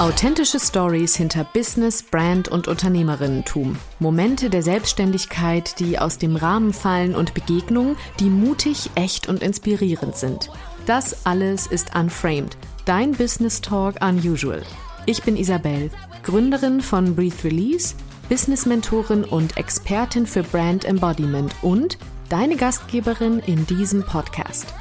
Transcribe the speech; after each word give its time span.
Authentische 0.00 0.58
Stories 0.58 1.14
hinter 1.14 1.44
Business, 1.44 2.02
Brand 2.02 2.48
und 2.48 2.68
Unternehmerinnentum. 2.68 3.76
Momente 3.98 4.48
der 4.48 4.62
Selbstständigkeit, 4.62 5.78
die 5.78 5.98
aus 5.98 6.16
dem 6.16 6.36
Rahmen 6.36 6.72
fallen 6.72 7.14
und 7.14 7.34
Begegnungen, 7.34 7.96
die 8.18 8.30
mutig, 8.30 8.88
echt 8.94 9.28
und 9.28 9.42
inspirierend 9.42 10.16
sind. 10.16 10.50
Das 10.86 11.26
alles 11.26 11.66
ist 11.66 11.94
Unframed, 11.94 12.56
dein 12.86 13.12
Business 13.12 13.60
Talk 13.60 13.96
Unusual. 14.02 14.62
Ich 15.04 15.22
bin 15.22 15.36
Isabel, 15.36 15.90
Gründerin 16.22 16.80
von 16.80 17.14
Breathe 17.14 17.44
Release, 17.44 17.94
Business-Mentorin 18.30 19.24
und 19.24 19.58
Expertin 19.58 20.24
für 20.24 20.44
Brand 20.44 20.86
Embodiment 20.86 21.54
und 21.60 21.98
deine 22.30 22.56
Gastgeberin 22.56 23.40
in 23.40 23.66
diesem 23.66 24.02
Podcast. 24.02 24.72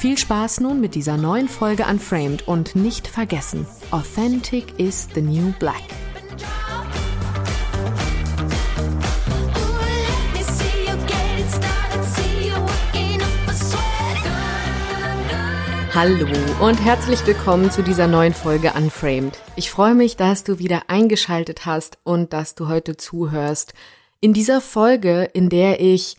Viel 0.00 0.16
Spaß 0.16 0.60
nun 0.60 0.80
mit 0.80 0.94
dieser 0.94 1.18
neuen 1.18 1.46
Folge 1.46 1.84
Unframed 1.84 2.48
und 2.48 2.74
nicht 2.74 3.06
vergessen, 3.06 3.66
Authentic 3.90 4.80
is 4.80 5.06
the 5.14 5.20
new 5.20 5.52
black. 5.58 5.82
Hallo 15.94 16.26
und 16.62 16.82
herzlich 16.82 17.26
willkommen 17.26 17.70
zu 17.70 17.82
dieser 17.82 18.06
neuen 18.06 18.32
Folge 18.32 18.72
Unframed. 18.74 19.38
Ich 19.56 19.70
freue 19.70 19.94
mich, 19.94 20.16
dass 20.16 20.44
du 20.44 20.58
wieder 20.58 20.84
eingeschaltet 20.88 21.66
hast 21.66 21.98
und 22.04 22.32
dass 22.32 22.54
du 22.54 22.68
heute 22.68 22.96
zuhörst. 22.96 23.74
In 24.22 24.32
dieser 24.32 24.62
Folge, 24.62 25.24
in 25.34 25.50
der 25.50 25.78
ich 25.78 26.16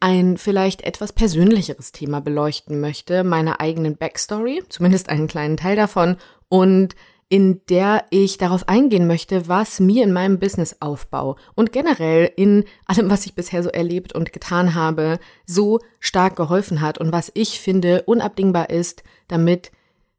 ein 0.00 0.36
vielleicht 0.36 0.82
etwas 0.82 1.12
persönlicheres 1.12 1.92
Thema 1.92 2.20
beleuchten 2.20 2.80
möchte, 2.80 3.24
meine 3.24 3.60
eigenen 3.60 3.96
Backstory, 3.96 4.62
zumindest 4.68 5.08
einen 5.08 5.26
kleinen 5.26 5.56
Teil 5.56 5.76
davon, 5.76 6.16
und 6.48 6.94
in 7.30 7.60
der 7.68 8.06
ich 8.08 8.38
darauf 8.38 8.68
eingehen 8.68 9.06
möchte, 9.06 9.48
was 9.48 9.80
mir 9.80 10.02
in 10.02 10.12
meinem 10.12 10.38
Businessaufbau 10.38 11.36
und 11.54 11.72
generell 11.72 12.32
in 12.36 12.64
allem, 12.86 13.10
was 13.10 13.26
ich 13.26 13.34
bisher 13.34 13.62
so 13.62 13.68
erlebt 13.68 14.14
und 14.14 14.32
getan 14.32 14.74
habe, 14.74 15.18
so 15.44 15.80
stark 16.00 16.36
geholfen 16.36 16.80
hat 16.80 16.96
und 16.96 17.12
was 17.12 17.30
ich 17.34 17.60
finde 17.60 18.04
unabdingbar 18.04 18.70
ist, 18.70 19.02
damit 19.28 19.72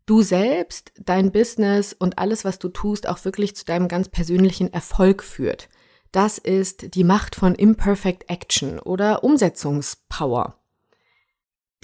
du 0.05 0.21
selbst, 0.21 0.91
dein 0.99 1.31
Business 1.31 1.93
und 1.97 2.19
alles, 2.19 2.45
was 2.45 2.59
du 2.59 2.69
tust, 2.69 3.07
auch 3.07 3.23
wirklich 3.25 3.55
zu 3.55 3.65
deinem 3.65 3.87
ganz 3.87 4.07
persönlichen 4.09 4.71
Erfolg 4.71 5.23
führt. 5.23 5.67
Das 6.11 6.37
ist 6.37 6.95
die 6.95 7.03
Macht 7.03 7.35
von 7.35 7.55
Imperfect 7.55 8.29
Action 8.29 8.79
oder 8.79 9.23
Umsetzungspower. 9.23 10.55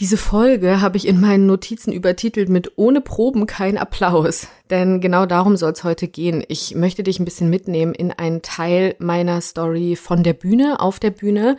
Diese 0.02 0.18
Folge 0.18 0.82
habe 0.82 0.98
ich 0.98 1.08
in 1.08 1.22
meinen 1.22 1.46
Notizen 1.46 1.94
übertitelt 1.94 2.50
mit 2.50 2.74
Ohne 2.78 3.00
Proben 3.00 3.48
kein 3.48 3.78
Applaus. 3.78 4.48
Denn 4.70 5.00
genau 5.00 5.26
darum 5.26 5.56
soll 5.56 5.72
es 5.72 5.86
heute 5.86 6.10
gehen. 6.10 6.44
Ich 6.50 6.76
möchte 6.76 7.02
dich 7.02 7.20
ein 7.20 7.26
bisschen 7.26 7.50
mitnehmen 7.50 7.94
in 7.94 8.12
einen 8.12 8.42
Teil 8.42 8.96
meiner 9.00 9.40
Story 9.40 9.96
von 9.96 10.22
der 10.22 10.34
Bühne, 10.34 10.82
auf 10.82 11.00
der 11.00 11.12
Bühne. 11.12 11.58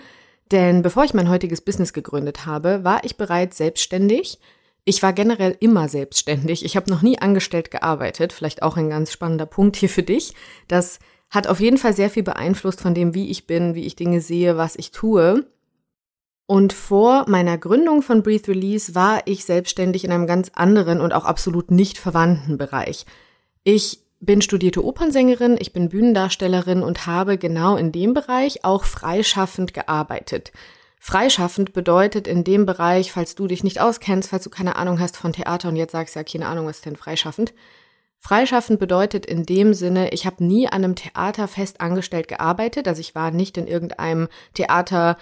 Denn 0.53 0.83
bevor 0.83 1.05
ich 1.05 1.15
mein 1.15 1.31
heutiges 1.31 1.63
Business 1.63 1.95
gegründet 1.95 2.45
habe, 2.45 2.85
war 2.85 3.05
ich 3.05 3.17
bereits 3.17 3.57
selbstständig. 3.57 4.39
Ich 4.85 5.03
war 5.03 5.15
generell 5.15 5.57
immer 5.61 5.89
selbstständig. 5.89 6.63
Ich 6.63 6.77
habe 6.77 6.91
noch 6.91 7.01
nie 7.01 7.19
angestellt 7.19 7.71
gearbeitet. 7.71 8.35
Vielleicht 8.35 8.63
auch 8.63 8.77
ein 8.77 8.91
ganz 8.91 9.13
spannender 9.13 9.47
Punkt 9.47 9.77
hier 9.77 9.89
für 9.89 10.03
dich, 10.03 10.35
dass 10.69 10.99
hat 11.31 11.47
auf 11.47 11.61
jeden 11.61 11.79
Fall 11.79 11.93
sehr 11.93 12.11
viel 12.11 12.23
beeinflusst 12.23 12.81
von 12.81 12.95
dem, 12.95 13.15
wie 13.15 13.31
ich 13.31 13.47
bin, 13.47 13.75
wie 13.75 13.87
ich 13.87 13.97
Dinge 13.97 14.21
sehe, 14.21 14.57
was 14.57 14.77
ich 14.77 14.91
tue. 14.91 15.47
Und 16.47 16.73
vor 16.73 17.25
meiner 17.29 17.59
Gründung 17.59 18.03
von 18.03 18.23
Breathe 18.23 18.49
Release 18.49 18.95
war 18.95 19.23
ich 19.25 19.45
selbstständig 19.45 20.05
in 20.05 20.13
einem 20.13 20.29
ganz 20.29 20.53
anderen 20.55 21.01
und 21.01 21.13
auch 21.13 21.25
absolut 21.25 21.73
nicht 21.73 21.99
verwandten 21.99 22.57
Bereich. 22.57 23.05
Ich 23.65 24.01
bin 24.21 24.41
studierte 24.41 24.85
Opernsängerin, 24.85 25.57
ich 25.59 25.73
bin 25.73 25.89
Bühnendarstellerin 25.89 26.83
und 26.83 27.07
habe 27.07 27.37
genau 27.37 27.77
in 27.77 27.93
dem 27.93 28.15
Bereich 28.15 28.65
auch 28.65 28.85
freischaffend 28.85 29.75
gearbeitet. 29.75 30.53
Freischaffend 30.99 31.73
bedeutet 31.73 32.27
in 32.27 32.43
dem 32.43 32.65
Bereich, 32.65 33.13
falls 33.13 33.35
du 33.35 33.47
dich 33.47 33.63
nicht 33.63 33.81
auskennst, 33.81 34.31
falls 34.31 34.45
du 34.45 34.51
keine 34.51 34.77
Ahnung 34.77 34.99
hast 34.99 35.17
von 35.17 35.33
Theater 35.33 35.69
und 35.69 35.77
jetzt 35.77 35.93
sagst 35.93 36.15
ja 36.17 36.25
keine 36.25 36.47
Ahnung, 36.47 36.67
was 36.67 36.77
ist 36.77 36.87
denn 36.87 36.97
freischaffend, 36.97 37.53
Freischaffend 38.19 38.81
bedeutet 38.81 39.27
in 39.27 39.45
dem 39.45 39.75
Sinne, 39.75 40.13
ich 40.13 40.27
habe 40.27 40.45
nie 40.45 40.67
an 40.67 40.85
einem 40.85 40.97
Theater 40.97 41.49
fest 41.49 41.81
angestellt 41.81 42.29
gearbeitet, 42.29 42.89
also 42.89 43.01
ich 43.01 43.15
war 43.15 43.31
nicht 43.31 43.57
in 43.57 43.67
irgendeinem 43.67 44.29
Theater 44.55 45.17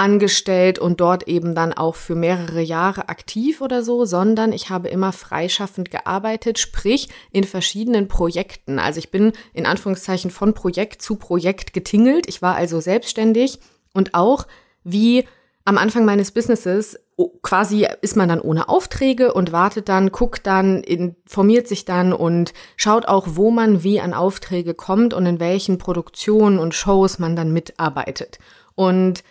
angestellt 0.00 0.78
und 0.78 1.00
dort 1.00 1.28
eben 1.28 1.54
dann 1.54 1.74
auch 1.74 1.94
für 1.94 2.14
mehrere 2.14 2.62
Jahre 2.62 3.10
aktiv 3.10 3.60
oder 3.60 3.82
so, 3.82 4.06
sondern 4.06 4.52
ich 4.54 4.70
habe 4.70 4.88
immer 4.88 5.12
freischaffend 5.12 5.90
gearbeitet, 5.90 6.58
sprich 6.58 7.10
in 7.32 7.44
verschiedenen 7.44 8.08
Projekten. 8.08 8.78
Also 8.78 8.98
ich 8.98 9.10
bin 9.10 9.32
in 9.52 9.66
Anführungszeichen 9.66 10.30
von 10.30 10.54
Projekt 10.54 11.02
zu 11.02 11.16
Projekt 11.16 11.74
getingelt. 11.74 12.28
Ich 12.28 12.40
war 12.40 12.56
also 12.56 12.80
selbstständig 12.80 13.58
und 13.92 14.14
auch 14.14 14.46
wie 14.84 15.26
am 15.66 15.76
Anfang 15.76 16.06
meines 16.06 16.30
Businesses 16.30 16.98
quasi 17.42 17.86
ist 18.02 18.16
man 18.16 18.28
dann 18.28 18.40
ohne 18.40 18.68
Aufträge 18.68 19.32
und 19.32 19.52
wartet 19.52 19.88
dann, 19.88 20.12
guckt 20.12 20.46
dann, 20.46 20.82
informiert 20.82 21.68
sich 21.68 21.84
dann 21.84 22.12
und 22.12 22.52
schaut 22.76 23.06
auch, 23.06 23.26
wo 23.30 23.50
man 23.50 23.82
wie 23.82 24.00
an 24.00 24.14
Aufträge 24.14 24.74
kommt 24.74 25.14
und 25.14 25.26
in 25.26 25.40
welchen 25.40 25.78
Produktionen 25.78 26.58
und 26.58 26.74
Shows 26.74 27.18
man 27.18 27.36
dann 27.36 27.52
mitarbeitet. 27.52 28.38
Und 28.74 29.22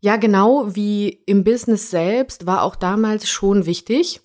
ja, 0.00 0.16
genau 0.16 0.74
wie 0.74 1.08
im 1.26 1.44
Business 1.44 1.90
selbst 1.90 2.46
war 2.46 2.62
auch 2.62 2.76
damals 2.76 3.28
schon 3.28 3.66
wichtig, 3.66 4.20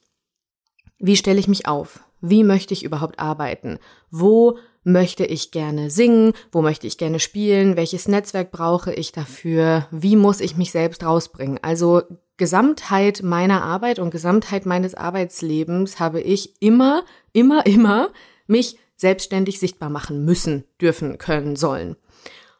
wie 0.98 1.18
stelle 1.18 1.40
ich 1.40 1.48
mich 1.48 1.68
auf? 1.68 2.00
Wie 2.22 2.44
möchte 2.44 2.74
ich 2.74 2.84
überhaupt 2.84 3.20
arbeiten? 3.20 3.80
Wo 4.10 4.58
möchte 4.84 5.26
ich 5.26 5.52
gerne 5.52 5.90
singen? 5.90 6.34
Wo 6.52 6.62
möchte 6.62 6.88
ich 6.88 6.98
gerne 6.98 7.20
spielen? 7.20 7.76
Welches 7.76 8.08
Netzwerk 8.08 8.52
brauche 8.52 8.94
ich 8.94 9.12
dafür? 9.12 9.88
Wie 9.92 10.16
muss 10.16 10.40
ich 10.40 10.56
mich 10.56 10.72
selbst 10.72 11.04
rausbringen? 11.04 11.60
Also 11.62 12.04
Gesamtheit 12.38 13.24
meiner 13.24 13.64
Arbeit 13.64 14.00
und 14.00 14.12
Gesamtheit 14.12 14.66
meines 14.66 14.96
Arbeitslebens 14.96 16.00
habe 16.00 16.22
ich 16.22 16.62
immer, 16.62 17.04
immer, 17.34 17.66
immer 17.66 18.10
mich 18.48 18.78
selbstständig 18.98 19.60
sichtbar 19.60 19.90
machen 19.90 20.26
müssen, 20.26 20.66
dürfen, 20.82 21.18
können, 21.18 21.56
sollen. 21.56 21.96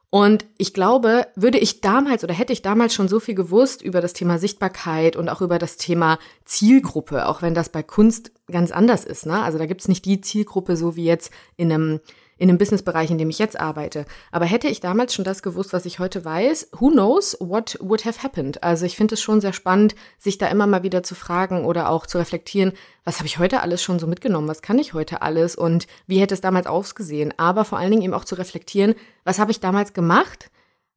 Und 0.10 0.46
ich 0.58 0.74
glaube, 0.74 1.28
würde 1.36 1.58
ich 1.58 1.82
damals 1.82 2.24
oder 2.24 2.34
hätte 2.34 2.54
ich 2.54 2.62
damals 2.62 2.94
schon 2.94 3.10
so 3.10 3.20
viel 3.20 3.36
gewusst 3.36 3.82
über 3.82 4.00
das 4.00 4.14
Thema 4.14 4.38
Sichtbarkeit 4.38 5.18
und 5.18 5.28
auch 5.28 5.42
über 5.42 5.60
das 5.60 5.76
Thema 5.76 6.20
Zielgruppe, 6.46 7.28
auch 7.28 7.42
wenn 7.42 7.54
das 7.54 7.68
bei 7.68 7.84
Kunst 7.84 8.32
ganz 8.50 8.72
anders 8.72 9.04
ist. 9.04 9.26
Ne? 9.26 9.42
Also 9.42 9.58
da 9.58 9.66
gibt's 9.66 9.90
nicht 9.90 10.06
die 10.06 10.22
Zielgruppe, 10.22 10.78
so 10.78 10.96
wie 10.96 11.04
jetzt 11.04 11.34
in 11.58 11.70
einem 11.70 12.00
in 12.38 12.48
dem 12.48 12.58
Businessbereich, 12.58 13.12
in 13.12 13.18
dem 13.18 13.30
ich 13.30 13.40
jetzt 13.40 13.60
arbeite. 13.60 14.06
Aber 14.32 14.46
hätte 14.46 14.68
ich 14.68 14.80
damals 14.80 15.14
schon 15.14 15.26
das 15.26 15.42
gewusst, 15.42 15.74
was 15.74 15.86
ich 15.86 16.00
heute 16.00 16.26
weiß, 16.26 16.70
who 16.80 16.90
knows 16.90 17.38
what 17.40 17.78
would 17.82 18.06
have 18.06 18.24
happened? 18.24 18.64
Also 18.64 18.86
ich 18.86 18.98
finde 18.98 19.16
es 19.16 19.22
schon 19.22 19.42
sehr 19.42 19.54
spannend, 19.54 19.96
sich 20.18 20.38
da 20.38 20.48
immer 20.48 20.68
mal 20.68 20.84
wieder 20.84 21.04
zu 21.04 21.16
fragen 21.16 21.66
oder 21.66 21.90
auch 21.90 22.06
zu 22.06 22.18
reflektieren, 22.18 22.74
was 23.04 23.18
habe 23.20 23.28
ich 23.28 23.40
heute 23.40 23.62
alles 23.62 23.82
schon 23.82 24.00
so 24.00 24.08
mitgenommen? 24.08 24.48
Was 24.48 24.62
kann 24.62 24.80
ich 24.80 24.94
heute 24.94 25.22
alles? 25.22 25.56
Und 25.56 25.88
wie 26.08 26.20
hätte 26.20 26.34
es 26.34 26.42
damals 26.42 26.68
ausgesehen? 26.68 27.34
Aber 27.38 27.66
vor 27.66 27.78
allen 27.78 27.92
Dingen 27.92 28.04
eben 28.04 28.14
auch 28.14 28.26
zu 28.26 28.36
reflektieren, 28.36 28.96
was 29.24 29.40
habe 29.40 29.52
ich 29.52 29.60
damals 29.60 29.94
gemacht? 29.94 30.50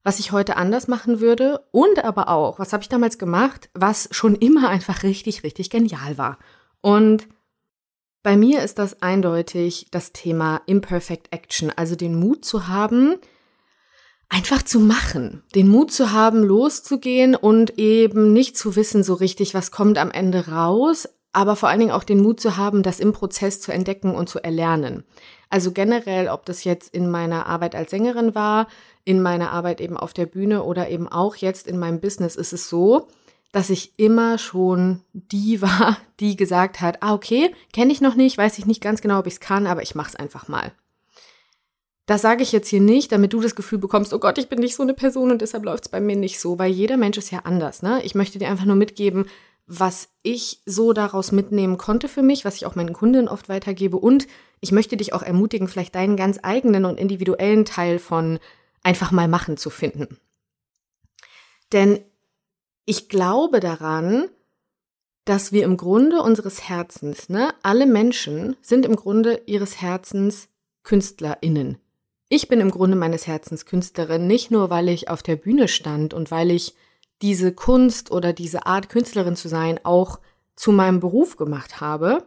was 0.04 0.20
ich 0.20 0.32
heute 0.32 0.56
anders 0.56 0.88
machen 0.88 1.20
würde 1.20 1.60
und 1.70 2.02
aber 2.02 2.28
auch, 2.28 2.58
was 2.58 2.72
habe 2.72 2.82
ich 2.82 2.88
damals 2.88 3.18
gemacht, 3.18 3.68
was 3.74 4.08
schon 4.10 4.36
immer 4.36 4.70
einfach 4.70 5.02
richtig, 5.02 5.42
richtig 5.42 5.68
genial 5.68 6.16
war. 6.16 6.38
Und 6.80 7.28
bei 8.22 8.36
mir 8.36 8.62
ist 8.62 8.78
das 8.78 9.02
eindeutig 9.02 9.86
das 9.90 10.12
Thema 10.12 10.60
Imperfect 10.66 11.32
Action, 11.32 11.72
also 11.74 11.96
den 11.96 12.18
Mut 12.18 12.44
zu 12.44 12.68
haben, 12.68 13.16
einfach 14.28 14.62
zu 14.62 14.80
machen, 14.80 15.42
den 15.54 15.68
Mut 15.68 15.90
zu 15.90 16.12
haben, 16.12 16.42
loszugehen 16.42 17.34
und 17.34 17.78
eben 17.78 18.32
nicht 18.32 18.56
zu 18.56 18.76
wissen 18.76 19.02
so 19.02 19.14
richtig, 19.14 19.54
was 19.54 19.70
kommt 19.70 19.98
am 19.98 20.10
Ende 20.10 20.48
raus, 20.48 21.08
aber 21.32 21.56
vor 21.56 21.68
allen 21.68 21.80
Dingen 21.80 21.92
auch 21.92 22.04
den 22.04 22.20
Mut 22.20 22.40
zu 22.40 22.56
haben, 22.56 22.82
das 22.82 23.00
im 23.00 23.12
Prozess 23.12 23.60
zu 23.60 23.72
entdecken 23.72 24.14
und 24.14 24.28
zu 24.28 24.42
erlernen. 24.42 25.04
Also 25.50 25.72
generell, 25.72 26.28
ob 26.28 26.44
das 26.44 26.64
jetzt 26.64 26.92
in 26.94 27.10
meiner 27.10 27.46
Arbeit 27.46 27.74
als 27.74 27.90
Sängerin 27.90 28.34
war, 28.34 28.68
in 29.04 29.22
meiner 29.22 29.52
Arbeit 29.52 29.80
eben 29.80 29.96
auf 29.96 30.12
der 30.12 30.26
Bühne 30.26 30.62
oder 30.62 30.90
eben 30.90 31.08
auch 31.08 31.36
jetzt 31.36 31.66
in 31.66 31.78
meinem 31.78 32.00
Business 32.00 32.36
ist 32.36 32.52
es 32.52 32.68
so, 32.68 33.08
dass 33.52 33.70
ich 33.70 33.98
immer 33.98 34.38
schon 34.38 35.02
die 35.12 35.62
war, 35.62 35.98
die 36.20 36.36
gesagt 36.36 36.80
hat, 36.80 37.02
ah 37.02 37.14
okay, 37.14 37.54
kenne 37.72 37.92
ich 37.92 38.00
noch 38.00 38.14
nicht, 38.14 38.38
weiß 38.38 38.58
ich 38.58 38.66
nicht 38.66 38.82
ganz 38.82 39.00
genau, 39.00 39.18
ob 39.18 39.26
ich 39.26 39.34
es 39.34 39.40
kann, 39.40 39.66
aber 39.66 39.82
ich 39.82 39.94
mach's 39.94 40.16
einfach 40.16 40.48
mal. 40.48 40.72
Das 42.06 42.22
sage 42.22 42.42
ich 42.42 42.52
jetzt 42.52 42.68
hier 42.68 42.80
nicht, 42.80 43.12
damit 43.12 43.34
du 43.34 43.40
das 43.40 43.54
Gefühl 43.54 43.78
bekommst, 43.78 44.14
oh 44.14 44.18
Gott, 44.18 44.38
ich 44.38 44.48
bin 44.48 44.60
nicht 44.60 44.74
so 44.74 44.82
eine 44.82 44.94
Person 44.94 45.30
und 45.30 45.42
deshalb 45.42 45.64
läuft's 45.64 45.90
bei 45.90 46.00
mir 46.00 46.16
nicht 46.16 46.40
so, 46.40 46.58
weil 46.58 46.70
jeder 46.70 46.96
Mensch 46.96 47.18
ist 47.18 47.30
ja 47.30 47.40
anders. 47.40 47.82
Ne? 47.82 48.00
Ich 48.02 48.14
möchte 48.14 48.38
dir 48.38 48.48
einfach 48.48 48.64
nur 48.64 48.76
mitgeben, 48.76 49.26
was 49.66 50.08
ich 50.22 50.62
so 50.64 50.94
daraus 50.94 51.32
mitnehmen 51.32 51.76
konnte 51.76 52.08
für 52.08 52.22
mich, 52.22 52.46
was 52.46 52.56
ich 52.56 52.64
auch 52.64 52.74
meinen 52.74 52.94
Kunden 52.94 53.28
oft 53.28 53.50
weitergebe 53.50 53.98
und 53.98 54.26
ich 54.60 54.72
möchte 54.72 54.96
dich 54.96 55.12
auch 55.12 55.22
ermutigen, 55.22 55.68
vielleicht 55.68 55.94
deinen 55.94 56.16
ganz 56.16 56.40
eigenen 56.42 56.86
und 56.86 56.98
individuellen 56.98 57.66
Teil 57.66 57.98
von 57.98 58.38
einfach 58.82 59.12
mal 59.12 59.28
machen 59.28 59.58
zu 59.58 59.68
finden. 59.68 60.18
Denn 61.72 62.00
ich 62.88 63.10
glaube 63.10 63.60
daran, 63.60 64.30
dass 65.26 65.52
wir 65.52 65.64
im 65.64 65.76
Grunde 65.76 66.22
unseres 66.22 66.70
Herzens, 66.70 67.28
ne, 67.28 67.52
alle 67.62 67.84
Menschen 67.84 68.56
sind 68.62 68.86
im 68.86 68.96
Grunde 68.96 69.42
ihres 69.44 69.82
Herzens 69.82 70.48
KünstlerInnen. 70.84 71.76
Ich 72.30 72.48
bin 72.48 72.60
im 72.60 72.70
Grunde 72.70 72.96
meines 72.96 73.26
Herzens 73.26 73.66
Künstlerin, 73.66 74.26
nicht 74.26 74.50
nur, 74.50 74.70
weil 74.70 74.88
ich 74.88 75.10
auf 75.10 75.22
der 75.22 75.36
Bühne 75.36 75.68
stand 75.68 76.14
und 76.14 76.30
weil 76.30 76.50
ich 76.50 76.74
diese 77.20 77.52
Kunst 77.52 78.10
oder 78.10 78.32
diese 78.32 78.64
Art 78.64 78.88
Künstlerin 78.88 79.36
zu 79.36 79.48
sein 79.48 79.78
auch 79.84 80.18
zu 80.56 80.72
meinem 80.72 80.98
Beruf 80.98 81.36
gemacht 81.36 81.82
habe, 81.82 82.26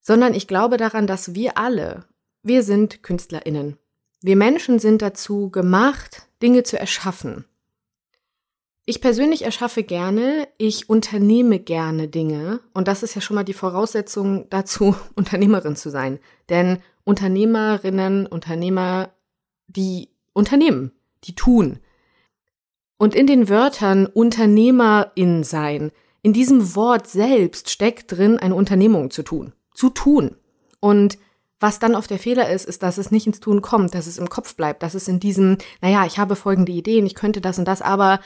sondern 0.00 0.32
ich 0.32 0.48
glaube 0.48 0.78
daran, 0.78 1.06
dass 1.06 1.34
wir 1.34 1.58
alle, 1.58 2.06
wir 2.42 2.62
sind 2.62 3.02
KünstlerInnen. 3.02 3.76
Wir 4.22 4.36
Menschen 4.36 4.78
sind 4.78 5.02
dazu 5.02 5.50
gemacht, 5.50 6.28
Dinge 6.40 6.62
zu 6.62 6.78
erschaffen. 6.78 7.44
Ich 8.84 9.00
persönlich 9.00 9.42
erschaffe 9.42 9.84
gerne, 9.84 10.48
ich 10.58 10.88
unternehme 10.88 11.60
gerne 11.60 12.08
Dinge 12.08 12.60
und 12.74 12.88
das 12.88 13.04
ist 13.04 13.14
ja 13.14 13.20
schon 13.20 13.36
mal 13.36 13.44
die 13.44 13.52
Voraussetzung 13.52 14.48
dazu, 14.50 14.96
Unternehmerin 15.14 15.76
zu 15.76 15.90
sein. 15.90 16.18
Denn 16.48 16.78
Unternehmerinnen, 17.04 18.26
Unternehmer, 18.26 19.10
die 19.68 20.08
unternehmen, 20.32 20.92
die 21.24 21.34
tun. 21.34 21.78
Und 22.98 23.14
in 23.14 23.26
den 23.26 23.48
Wörtern 23.48 24.06
Unternehmerin 24.06 25.44
sein, 25.44 25.92
in 26.22 26.32
diesem 26.32 26.74
Wort 26.74 27.06
selbst 27.08 27.70
steckt 27.70 28.12
drin, 28.12 28.38
eine 28.38 28.54
Unternehmung 28.54 29.10
zu 29.10 29.22
tun, 29.22 29.52
zu 29.74 29.90
tun. 29.90 30.36
Und 30.80 31.18
was 31.58 31.78
dann 31.78 31.94
oft 31.94 32.10
der 32.10 32.18
Fehler 32.18 32.50
ist, 32.50 32.64
ist, 32.64 32.82
dass 32.82 32.98
es 32.98 33.12
nicht 33.12 33.26
ins 33.28 33.38
Tun 33.38 33.62
kommt, 33.62 33.94
dass 33.94 34.08
es 34.08 34.18
im 34.18 34.28
Kopf 34.28 34.56
bleibt, 34.56 34.82
dass 34.82 34.94
es 34.94 35.06
in 35.06 35.20
diesem, 35.20 35.58
naja, 35.80 36.04
ich 36.06 36.18
habe 36.18 36.34
folgende 36.34 36.72
Ideen, 36.72 37.06
ich 37.06 37.14
könnte 37.14 37.40
das 37.40 37.58
und 37.58 37.66
das, 37.66 37.82
aber 37.82 38.18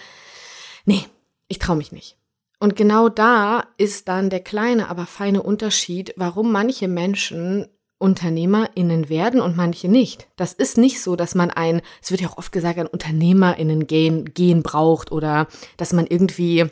nee, 0.87 1.05
ich 1.49 1.59
traue 1.59 1.77
mich 1.77 1.93
nicht. 1.93 2.17
Und 2.59 2.75
genau 2.75 3.11
da 3.11 3.65
ist 3.77 4.09
dann 4.09 4.31
der 4.31 4.41
kleine, 4.41 4.89
aber 4.89 5.05
feine 5.07 5.43
Unterschied, 5.43 6.15
warum 6.17 6.51
manche 6.51 6.89
Menschen 6.89 7.67
UnternehmerInnen 7.99 9.09
werden 9.09 9.41
und 9.41 9.57
manche 9.57 9.89
nicht. 9.89 10.29
Das 10.37 10.53
ist 10.53 10.77
nicht 10.79 11.03
so, 11.03 11.17
dass 11.17 11.35
man 11.35 11.51
ein, 11.51 11.81
es 12.03 12.11
wird 12.11 12.21
ja 12.21 12.29
auch 12.29 12.39
oft 12.39 12.53
gesagt, 12.53 12.79
ein 12.79 12.87
UnternehmerInnen 12.87 13.87
gehen, 13.87 14.33
gehen 14.33 14.63
braucht 14.63 15.13
oder 15.13 15.49
dass 15.77 15.93
man 15.93 16.07
irgendwie, 16.07 16.67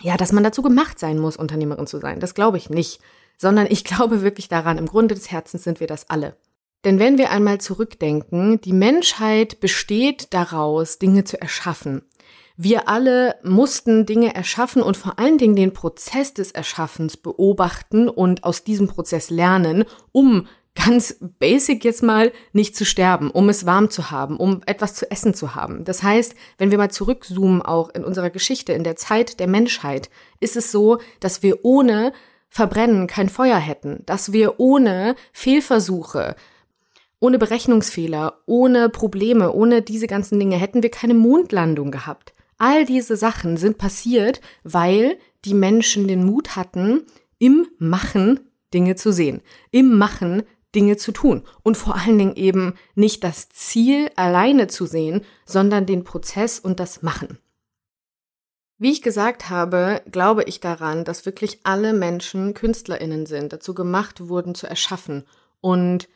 ja, 0.00 0.16
dass 0.16 0.32
man 0.32 0.44
dazu 0.44 0.62
gemacht 0.62 0.98
sein 0.98 1.18
muss, 1.18 1.36
Unternehmerin 1.36 1.86
zu 1.86 1.98
sein. 1.98 2.20
Das 2.20 2.34
glaube 2.34 2.56
ich 2.56 2.70
nicht. 2.70 3.00
Sondern 3.36 3.66
ich 3.70 3.84
glaube 3.84 4.22
wirklich 4.22 4.48
daran, 4.48 4.78
im 4.78 4.86
Grunde 4.86 5.14
des 5.14 5.30
Herzens 5.30 5.62
sind 5.62 5.80
wir 5.80 5.86
das 5.86 6.10
alle. 6.10 6.36
Denn 6.84 6.98
wenn 6.98 7.18
wir 7.18 7.30
einmal 7.30 7.60
zurückdenken, 7.60 8.60
die 8.60 8.72
Menschheit 8.72 9.60
besteht 9.60 10.28
daraus, 10.32 10.98
Dinge 10.98 11.24
zu 11.24 11.40
erschaffen. 11.40 12.02
Wir 12.60 12.88
alle 12.88 13.36
mussten 13.44 14.04
Dinge 14.04 14.34
erschaffen 14.34 14.82
und 14.82 14.96
vor 14.96 15.20
allen 15.20 15.38
Dingen 15.38 15.54
den 15.54 15.72
Prozess 15.72 16.34
des 16.34 16.50
Erschaffens 16.50 17.16
beobachten 17.16 18.08
und 18.08 18.42
aus 18.42 18.64
diesem 18.64 18.88
Prozess 18.88 19.30
lernen, 19.30 19.84
um 20.10 20.48
ganz 20.74 21.18
basic 21.20 21.84
jetzt 21.84 22.02
mal 22.02 22.32
nicht 22.52 22.74
zu 22.74 22.84
sterben, 22.84 23.30
um 23.30 23.48
es 23.48 23.64
warm 23.64 23.90
zu 23.90 24.10
haben, 24.10 24.36
um 24.38 24.62
etwas 24.66 24.94
zu 24.94 25.08
essen 25.08 25.34
zu 25.34 25.54
haben. 25.54 25.84
Das 25.84 26.02
heißt, 26.02 26.34
wenn 26.58 26.72
wir 26.72 26.78
mal 26.78 26.90
zurückzoomen 26.90 27.62
auch 27.62 27.90
in 27.90 28.02
unserer 28.02 28.30
Geschichte, 28.30 28.72
in 28.72 28.82
der 28.82 28.96
Zeit 28.96 29.38
der 29.38 29.46
Menschheit, 29.46 30.10
ist 30.40 30.56
es 30.56 30.72
so, 30.72 30.98
dass 31.20 31.44
wir 31.44 31.64
ohne 31.64 32.12
Verbrennen 32.48 33.06
kein 33.06 33.28
Feuer 33.28 33.58
hätten, 33.58 34.02
dass 34.04 34.32
wir 34.32 34.58
ohne 34.58 35.14
Fehlversuche, 35.32 36.34
ohne 37.20 37.38
Berechnungsfehler, 37.38 38.40
ohne 38.46 38.88
Probleme, 38.88 39.52
ohne 39.52 39.80
diese 39.80 40.08
ganzen 40.08 40.40
Dinge 40.40 40.56
hätten 40.56 40.82
wir 40.82 40.90
keine 40.90 41.14
Mondlandung 41.14 41.92
gehabt. 41.92 42.34
All 42.58 42.84
diese 42.84 43.16
Sachen 43.16 43.56
sind 43.56 43.78
passiert, 43.78 44.40
weil 44.64 45.18
die 45.44 45.54
Menschen 45.54 46.08
den 46.08 46.24
Mut 46.24 46.56
hatten, 46.56 47.06
im 47.38 47.68
Machen 47.78 48.40
Dinge 48.74 48.96
zu 48.96 49.12
sehen, 49.12 49.40
im 49.70 49.96
Machen 49.96 50.42
Dinge 50.74 50.96
zu 50.96 51.12
tun 51.12 51.44
und 51.62 51.76
vor 51.76 51.96
allen 51.96 52.18
Dingen 52.18 52.36
eben 52.36 52.74
nicht 52.94 53.24
das 53.24 53.48
Ziel 53.48 54.10
alleine 54.16 54.66
zu 54.66 54.86
sehen, 54.86 55.22
sondern 55.46 55.86
den 55.86 56.04
Prozess 56.04 56.58
und 56.58 56.78
das 56.78 57.02
Machen. 57.02 57.38
Wie 58.76 58.92
ich 58.92 59.02
gesagt 59.02 59.50
habe, 59.50 60.02
glaube 60.10 60.44
ich 60.44 60.60
daran, 60.60 61.04
dass 61.04 61.26
wirklich 61.26 61.60
alle 61.64 61.92
Menschen 61.92 62.54
Künstlerinnen 62.54 63.26
sind, 63.26 63.52
dazu 63.52 63.74
gemacht 63.74 64.28
wurden 64.28 64.54
zu 64.54 64.66
erschaffen 64.66 65.24
und 65.60 66.08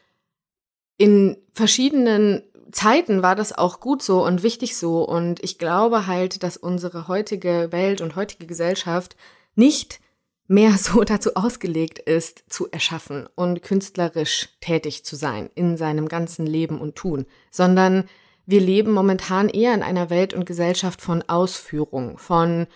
in 0.96 1.36
verschiedenen 1.52 2.42
Zeiten 2.70 3.22
war 3.22 3.34
das 3.34 3.56
auch 3.56 3.80
gut 3.80 4.02
so 4.02 4.24
und 4.24 4.42
wichtig 4.42 4.76
so. 4.76 5.02
Und 5.02 5.42
ich 5.42 5.58
glaube 5.58 6.06
halt, 6.06 6.42
dass 6.42 6.56
unsere 6.56 7.08
heutige 7.08 7.68
Welt 7.70 8.00
und 8.00 8.16
heutige 8.16 8.46
Gesellschaft 8.46 9.16
nicht 9.54 10.00
mehr 10.46 10.72
so 10.72 11.02
dazu 11.04 11.34
ausgelegt 11.34 11.98
ist, 11.98 12.44
zu 12.48 12.70
erschaffen 12.70 13.26
und 13.34 13.62
künstlerisch 13.62 14.50
tätig 14.60 15.04
zu 15.04 15.16
sein 15.16 15.50
in 15.54 15.76
seinem 15.76 16.08
ganzen 16.08 16.46
Leben 16.46 16.80
und 16.80 16.96
Tun, 16.96 17.26
sondern 17.50 18.04
wir 18.44 18.60
leben 18.60 18.92
momentan 18.92 19.48
eher 19.48 19.72
in 19.72 19.82
einer 19.82 20.10
Welt 20.10 20.34
und 20.34 20.46
Gesellschaft 20.46 21.00
von 21.00 21.22
Ausführung, 21.28 22.18
von 22.18 22.66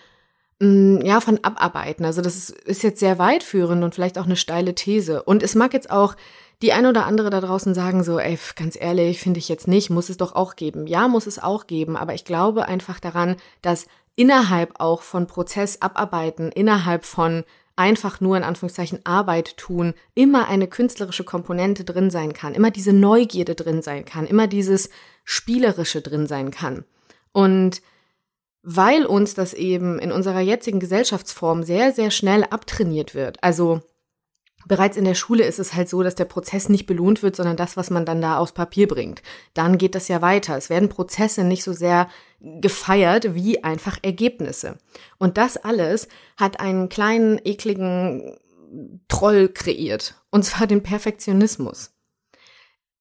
mm, 0.59 1.01
ja, 1.01 1.19
von 1.19 1.43
Abarbeiten. 1.43 2.05
Also 2.05 2.21
das 2.21 2.35
ist, 2.37 2.49
ist 2.49 2.83
jetzt 2.83 2.99
sehr 2.99 3.19
weitführend 3.19 3.83
und 3.83 3.93
vielleicht 3.93 4.17
auch 4.17 4.25
eine 4.25 4.37
steile 4.37 4.75
These. 4.75 5.23
Und 5.23 5.43
es 5.43 5.55
mag 5.55 5.73
jetzt 5.73 5.89
auch 5.89 6.15
die 6.61 6.73
ein 6.73 6.85
oder 6.85 7.05
andere 7.05 7.29
da 7.29 7.39
draußen 7.39 7.73
sagen 7.73 8.03
so, 8.03 8.19
ey, 8.19 8.37
ganz 8.55 8.77
ehrlich, 8.79 9.19
finde 9.19 9.39
ich 9.39 9.49
jetzt 9.49 9.67
nicht, 9.67 9.89
muss 9.89 10.09
es 10.09 10.17
doch 10.17 10.33
auch 10.33 10.55
geben. 10.55 10.87
Ja, 10.87 11.07
muss 11.07 11.27
es 11.27 11.37
auch 11.39 11.67
geben, 11.67 11.95
aber 11.95 12.13
ich 12.13 12.25
glaube 12.25 12.67
einfach 12.67 12.99
daran, 12.99 13.35
dass 13.61 13.85
innerhalb 14.15 14.79
auch 14.79 15.03
von 15.03 15.27
Prozess 15.27 15.81
abarbeiten, 15.81 16.51
innerhalb 16.51 17.05
von 17.05 17.43
einfach 17.75 18.19
nur 18.19 18.35
in 18.35 18.43
Anführungszeichen 18.43 19.05
Arbeit 19.05 19.55
tun, 19.57 19.93
immer 20.15 20.47
eine 20.47 20.67
künstlerische 20.67 21.23
Komponente 21.23 21.83
drin 21.83 22.09
sein 22.09 22.33
kann, 22.33 22.55
immer 22.55 22.71
diese 22.71 22.91
Neugierde 22.91 23.53
drin 23.53 23.83
sein 23.83 24.03
kann, 24.03 24.25
immer 24.25 24.47
dieses 24.47 24.89
Spielerische 25.23 26.01
drin 26.01 26.25
sein 26.25 26.49
kann. 26.49 26.85
Und 27.31 27.83
weil 28.63 29.05
uns 29.05 29.35
das 29.35 29.53
eben 29.53 29.99
in 29.99 30.11
unserer 30.11 30.39
jetzigen 30.39 30.79
Gesellschaftsform 30.79 31.61
sehr, 31.61 31.93
sehr 31.93 32.09
schnell 32.09 32.43
abtrainiert 32.43 33.13
wird, 33.13 33.43
also 33.43 33.81
Bereits 34.67 34.97
in 34.97 35.05
der 35.05 35.15
Schule 35.15 35.45
ist 35.45 35.59
es 35.59 35.73
halt 35.73 35.87
so, 35.87 36.03
dass 36.03 36.15
der 36.15 36.25
Prozess 36.25 36.67
nicht 36.67 36.85
belohnt 36.85 37.23
wird, 37.23 37.35
sondern 37.35 37.55
das, 37.55 37.77
was 37.77 37.89
man 37.89 38.05
dann 38.05 38.21
da 38.21 38.37
aufs 38.37 38.51
Papier 38.51 38.87
bringt. 38.87 39.21
Dann 39.53 39.77
geht 39.77 39.95
das 39.95 40.07
ja 40.07 40.21
weiter. 40.21 40.57
Es 40.57 40.69
werden 40.69 40.89
Prozesse 40.89 41.43
nicht 41.43 41.63
so 41.63 41.73
sehr 41.73 42.09
gefeiert 42.39 43.33
wie 43.33 43.63
einfach 43.63 43.97
Ergebnisse. 44.01 44.77
Und 45.17 45.37
das 45.37 45.57
alles 45.57 46.07
hat 46.35 46.59
einen 46.59 46.89
kleinen, 46.89 47.39
ekligen 47.43 48.37
Troll 49.07 49.49
kreiert. 49.49 50.15
Und 50.29 50.43
zwar 50.43 50.67
den 50.67 50.83
Perfektionismus. 50.83 51.91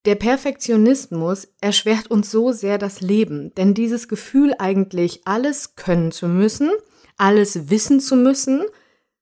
Der 0.05 0.15
Perfektionismus 0.15 1.49
erschwert 1.61 2.07
uns 2.13 2.31
so 2.31 2.53
sehr 2.53 2.79
das 2.79 3.01
Leben, 3.01 3.53
denn 3.57 3.75
dieses 3.75 4.07
Gefühl 4.07 4.55
eigentlich 4.57 5.23
alles 5.27 5.75
können 5.75 6.13
zu 6.13 6.29
müssen, 6.29 6.71
alles 7.17 7.71
wissen 7.71 7.99
zu 7.99 8.15
müssen, 8.15 8.63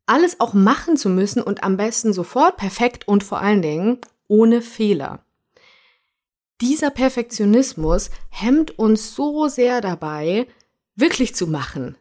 alles 0.06 0.40
auch 0.40 0.54
machen 0.54 0.96
zu 0.96 1.08
müssen 1.08 1.42
und 1.42 1.64
am 1.64 1.76
besten 1.76 2.12
sofort 2.12 2.56
perfekt 2.56 3.08
und 3.08 3.25
vor 3.25 3.40
allen 3.40 3.62
Dingen 3.62 3.99
ohne 4.28 4.62
Fehler. 4.62 5.25
Dieser 6.61 6.90
Perfektionismus 6.90 8.11
hemmt 8.30 8.78
uns 8.78 9.14
so 9.14 9.49
sehr 9.49 9.80
dabei, 9.80 10.46
wirklich 10.94 11.34
zu 11.34 11.46
machen. 11.46 11.96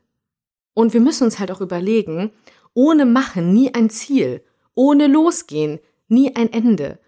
Und 0.74 0.94
wir 0.94 1.02
müssen 1.02 1.26
uns 1.26 1.40
halt 1.40 1.52
auch 1.52 1.62
überlegen, 1.62 2.32
ohne 2.74 3.06
Machen 3.06 3.54
nie 3.54 3.74
ein 3.74 3.90
Ziel, 3.90 4.44
ohne 4.76 5.08
Losgehen 5.08 5.80
nie 6.08 6.36
ein 6.36 6.52
Ende. 6.52 7.00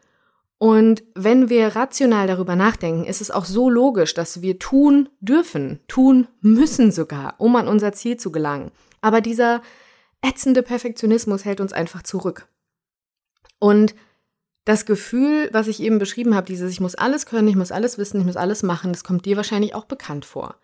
Und 0.58 1.04
wenn 1.16 1.50
wir 1.50 1.76
rational 1.76 2.28
darüber 2.28 2.56
nachdenken, 2.56 3.06
ist 3.06 3.22
es 3.22 3.30
auch 3.30 3.46
so 3.46 3.70
logisch, 3.70 4.14
dass 4.14 4.42
wir 4.42 4.58
tun 4.58 5.10
dürfen, 5.20 5.80
tun 5.88 6.28
müssen 6.42 6.92
sogar, 6.92 7.36
um 7.40 7.56
an 7.56 7.68
unser 7.68 7.92
Ziel 7.92 8.18
zu 8.18 8.32
gelangen. 8.32 8.72
Aber 9.02 9.22
dieser 9.22 9.62
ätzende 10.22 10.64
Perfektionismus 10.64 11.46
hält 11.46 11.62
uns 11.62 11.74
einfach 11.74 12.04
zurück. 12.04 12.48
Und 13.60 13.96
das 14.66 14.86
Gefühl, 14.86 15.50
was 15.52 15.68
ich 15.68 15.80
eben 15.80 16.00
beschrieben 16.00 16.36
habe, 16.36 16.48
dieses 16.48 16.72
ich 16.72 16.80
muss 16.80 16.96
alles 16.96 17.26
können, 17.26 17.48
ich 17.48 17.56
muss 17.56 17.72
alles 17.72 17.98
wissen, 17.98 18.20
ich 18.20 18.26
muss 18.26 18.36
alles 18.36 18.64
machen, 18.64 18.92
das 18.92 19.04
kommt 19.04 19.26
dir 19.26 19.38
wahrscheinlich 19.38 19.76
auch 19.76 19.86
bekannt 19.86 20.26
vor. 20.26 20.56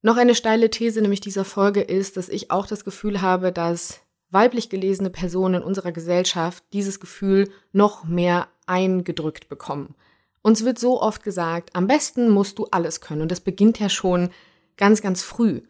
Noch 0.00 0.16
eine 0.16 0.34
steile 0.34 0.70
These 0.70 1.00
nämlich 1.00 1.20
dieser 1.20 1.44
Folge 1.44 1.80
ist, 1.80 2.16
dass 2.16 2.28
ich 2.28 2.50
auch 2.50 2.66
das 2.66 2.84
Gefühl 2.84 3.22
habe, 3.22 3.52
dass 3.52 4.00
weiblich 4.30 4.68
gelesene 4.68 5.10
Personen 5.10 5.56
in 5.56 5.62
unserer 5.62 5.92
Gesellschaft 5.92 6.64
dieses 6.72 6.98
Gefühl 6.98 7.50
noch 7.72 8.04
mehr 8.04 8.48
eingedrückt 8.66 9.48
bekommen. 9.48 9.94
Uns 10.42 10.64
wird 10.64 10.78
so 10.78 11.00
oft 11.00 11.22
gesagt, 11.22 11.70
am 11.74 11.86
besten 11.86 12.28
musst 12.28 12.58
du 12.58 12.66
alles 12.70 13.00
können 13.00 13.22
und 13.22 13.30
das 13.30 13.40
beginnt 13.40 13.78
ja 13.78 13.88
schon 13.88 14.30
ganz, 14.76 15.00
ganz 15.00 15.22
früh. 15.22 15.62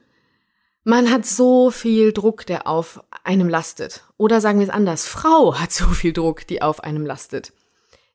Man 0.87 1.11
hat 1.11 1.25
so 1.25 1.71
viel 1.71 2.13
Druck, 2.13 2.45
der 2.45 2.67
auf 2.67 3.03
einem 3.25 3.49
lastet. 3.49 4.05
Oder 4.19 4.43
sagen 4.43 4.59
wir 4.59 4.67
es 4.67 4.73
anders, 4.73 5.07
Frau 5.07 5.59
hat 5.59 5.73
so 5.73 5.87
viel 5.87 6.13
Druck, 6.13 6.47
die 6.47 6.61
auf 6.61 6.85
einem 6.85 7.07
lastet. 7.07 7.55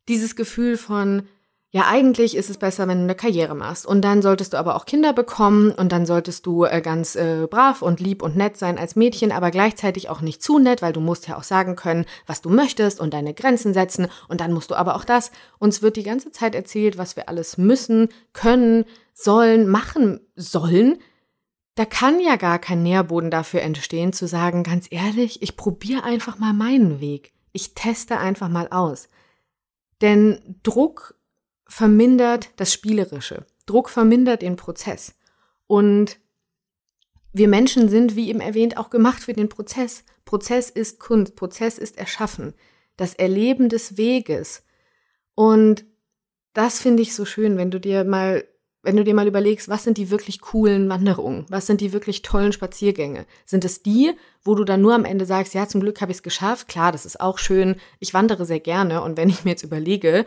Dieses 0.08 0.36
Gefühl 0.36 0.78
von, 0.78 1.24
ja, 1.72 1.88
eigentlich 1.88 2.38
ist 2.38 2.52
es 2.52 2.58
besser, 2.58 2.88
wenn 2.88 3.00
du 3.00 3.04
eine 3.06 3.16
Karriere 3.16 3.56
machst. 3.56 3.88
Und 3.88 4.04
dann 4.04 4.22
solltest 4.22 4.54
du 4.54 4.58
aber 4.58 4.76
auch 4.76 4.86
Kinder 4.86 5.14
bekommen 5.14 5.72
und 5.72 5.92
dann 5.92 6.06
solltest 6.06 6.46
du 6.46 6.66
äh, 6.66 6.80
ganz 6.82 7.16
äh, 7.16 7.48
brav 7.50 7.82
und 7.82 8.00
lieb 8.00 8.22
und 8.22 8.36
nett 8.36 8.56
sein 8.56 8.78
als 8.78 8.96
Mädchen, 8.96 9.32
aber 9.32 9.50
gleichzeitig 9.50 10.08
auch 10.10 10.22
nicht 10.22 10.44
zu 10.44 10.60
nett, 10.60 10.84
weil 10.84 10.94
du 10.94 11.00
musst 11.00 11.28
ja 11.28 11.38
auch 11.38 11.44
sagen 11.44 11.76
können, 11.76 12.06
was 12.28 12.42
du 12.42 12.52
möchtest 12.52 13.00
und 13.00 13.16
deine 13.16 13.34
Grenzen 13.34 13.74
setzen 13.74 14.10
und 14.28 14.42
dann 14.42 14.54
musst 14.54 14.70
du 14.70 14.76
aber 14.76 14.96
auch 14.96 15.06
das. 15.06 15.32
Uns 15.58 15.82
wird 15.82 15.96
die 15.96 16.04
ganze 16.04 16.32
Zeit 16.32 16.54
erzählt, 16.54 17.00
was 17.00 17.16
wir 17.16 17.30
alles 17.30 17.58
müssen, 17.58 18.10
können, 18.34 18.86
sollen, 19.16 19.68
machen 19.68 20.20
sollen. 20.36 21.00
Da 21.80 21.86
kann 21.86 22.20
ja 22.20 22.36
gar 22.36 22.60
kein 22.60 22.84
Nährboden 22.84 23.32
dafür 23.32 23.62
entstehen, 23.62 24.12
zu 24.12 24.28
sagen, 24.28 24.64
ganz 24.64 24.88
ehrlich, 24.90 25.42
ich 25.42 25.56
probiere 25.56 26.04
einfach 26.04 26.38
mal 26.38 26.52
meinen 26.52 27.00
Weg. 27.00 27.32
Ich 27.54 27.74
teste 27.74 28.18
einfach 28.18 28.50
mal 28.50 28.68
aus. 28.68 29.08
Denn 30.02 30.58
Druck 30.62 31.18
vermindert 31.68 32.50
das 32.58 32.74
Spielerische. 32.74 33.46
Druck 33.66 33.90
vermindert 33.90 34.42
den 34.42 34.58
Prozess. 34.58 35.16
Und 35.68 36.20
wir 37.32 37.48
Menschen 37.48 37.88
sind, 37.88 38.18
wie 38.18 38.28
eben 38.28 38.42
erwähnt, 38.42 38.76
auch 38.76 38.90
gemacht 38.90 39.24
für 39.24 39.32
den 39.32 39.48
Prozess. 39.48 40.04
Prozess 40.26 40.70
ist 40.70 41.00
Kunst, 41.00 41.38
Prozess 41.38 41.78
ist 41.78 41.98
Erschaffen, 41.98 42.56
das 42.98 43.14
Erleben 43.14 43.70
des 43.70 43.96
Weges. 43.96 44.66
Und 45.34 45.86
das 46.52 46.82
finde 46.82 47.04
ich 47.04 47.16
so 47.16 47.24
schön, 47.24 47.56
wenn 47.56 47.72
du 47.72 47.80
dir 47.80 48.04
mal, 48.04 48.44
wenn 48.82 48.96
du 48.96 49.04
dir 49.04 49.14
mal 49.14 49.28
überlegst, 49.28 49.68
was 49.68 49.84
sind 49.84 49.98
die 49.98 50.10
wirklich 50.10 50.40
coolen 50.40 50.88
Wanderungen? 50.88 51.46
Was 51.50 51.68
sind 51.68 51.82
die 51.82 51.92
wirklich 51.92 52.22
tollen 52.22 52.54
Spaziergänge? 52.54 53.26
Sind 53.46 53.66
es 53.66 53.84
die, 53.84 54.14
wo 54.44 54.56
du 54.56 54.64
dann 54.64 54.82
nur 54.82 54.96
am 54.96 55.06
Ende 55.06 55.26
sagst, 55.26 55.54
ja, 55.54 55.68
zum 55.68 55.82
Glück 55.82 56.00
habe 56.02 56.12
ich 56.12 56.20
es 56.20 56.24
geschafft. 56.24 56.68
Klar, 56.68 56.92
das 56.92 57.06
ist 57.06 57.20
auch 57.20 57.38
schön. 57.38 57.76
Ich 58.00 58.14
wandere 58.14 58.46
sehr 58.46 58.62
gerne. 58.62 59.02
Und 59.02 59.18
wenn 59.18 59.30
ich 59.30 59.44
mir 59.44 59.52
jetzt 59.52 59.64
überlege, 59.64 60.24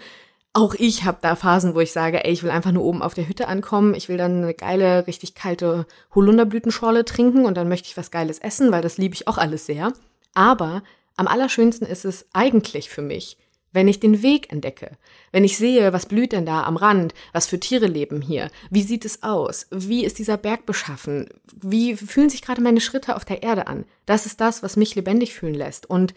auch 0.52 0.74
ich 0.74 1.04
habe 1.04 1.18
da 1.22 1.34
Phasen, 1.34 1.74
wo 1.74 1.80
ich 1.80 1.92
sage, 1.92 2.24
ey, 2.24 2.32
ich 2.32 2.42
will 2.42 2.50
einfach 2.50 2.72
nur 2.72 2.84
oben 2.84 3.02
auf 3.02 3.14
der 3.14 3.26
Hütte 3.26 3.48
ankommen. 3.48 3.94
Ich 3.94 4.08
will 4.08 4.18
dann 4.18 4.42
eine 4.42 4.54
geile, 4.54 5.06
richtig 5.06 5.34
kalte 5.34 5.86
Holunderblütenschorle 6.14 7.06
trinken 7.06 7.46
und 7.46 7.56
dann 7.56 7.68
möchte 7.68 7.88
ich 7.88 7.96
was 7.96 8.10
Geiles 8.10 8.38
essen, 8.38 8.70
weil 8.70 8.82
das 8.82 8.98
liebe 8.98 9.14
ich 9.14 9.28
auch 9.28 9.38
alles 9.38 9.64
sehr. 9.64 9.94
Aber 10.34 10.82
am 11.16 11.26
allerschönsten 11.26 11.86
ist 11.86 12.04
es 12.04 12.26
eigentlich 12.32 12.90
für 12.90 13.02
mich, 13.02 13.38
wenn 13.72 13.88
ich 13.88 14.00
den 14.00 14.22
Weg 14.22 14.52
entdecke, 14.52 14.96
wenn 15.32 15.44
ich 15.44 15.56
sehe, 15.56 15.92
was 15.92 16.06
blüht 16.06 16.32
denn 16.32 16.46
da 16.46 16.64
am 16.64 16.76
Rand, 16.76 17.14
was 17.32 17.46
für 17.46 17.58
Tiere 17.58 17.86
leben 17.86 18.20
hier, 18.20 18.50
wie 18.70 18.82
sieht 18.82 19.04
es 19.04 19.22
aus, 19.22 19.66
wie 19.70 20.04
ist 20.04 20.18
dieser 20.18 20.36
Berg 20.36 20.66
beschaffen, 20.66 21.28
wie 21.54 21.96
fühlen 21.96 22.30
sich 22.30 22.42
gerade 22.42 22.60
meine 22.60 22.80
Schritte 22.80 23.16
auf 23.16 23.24
der 23.24 23.42
Erde 23.42 23.66
an. 23.66 23.84
Das 24.06 24.26
ist 24.26 24.40
das, 24.40 24.62
was 24.62 24.76
mich 24.76 24.94
lebendig 24.94 25.34
fühlen 25.34 25.54
lässt. 25.54 25.88
Und 25.88 26.14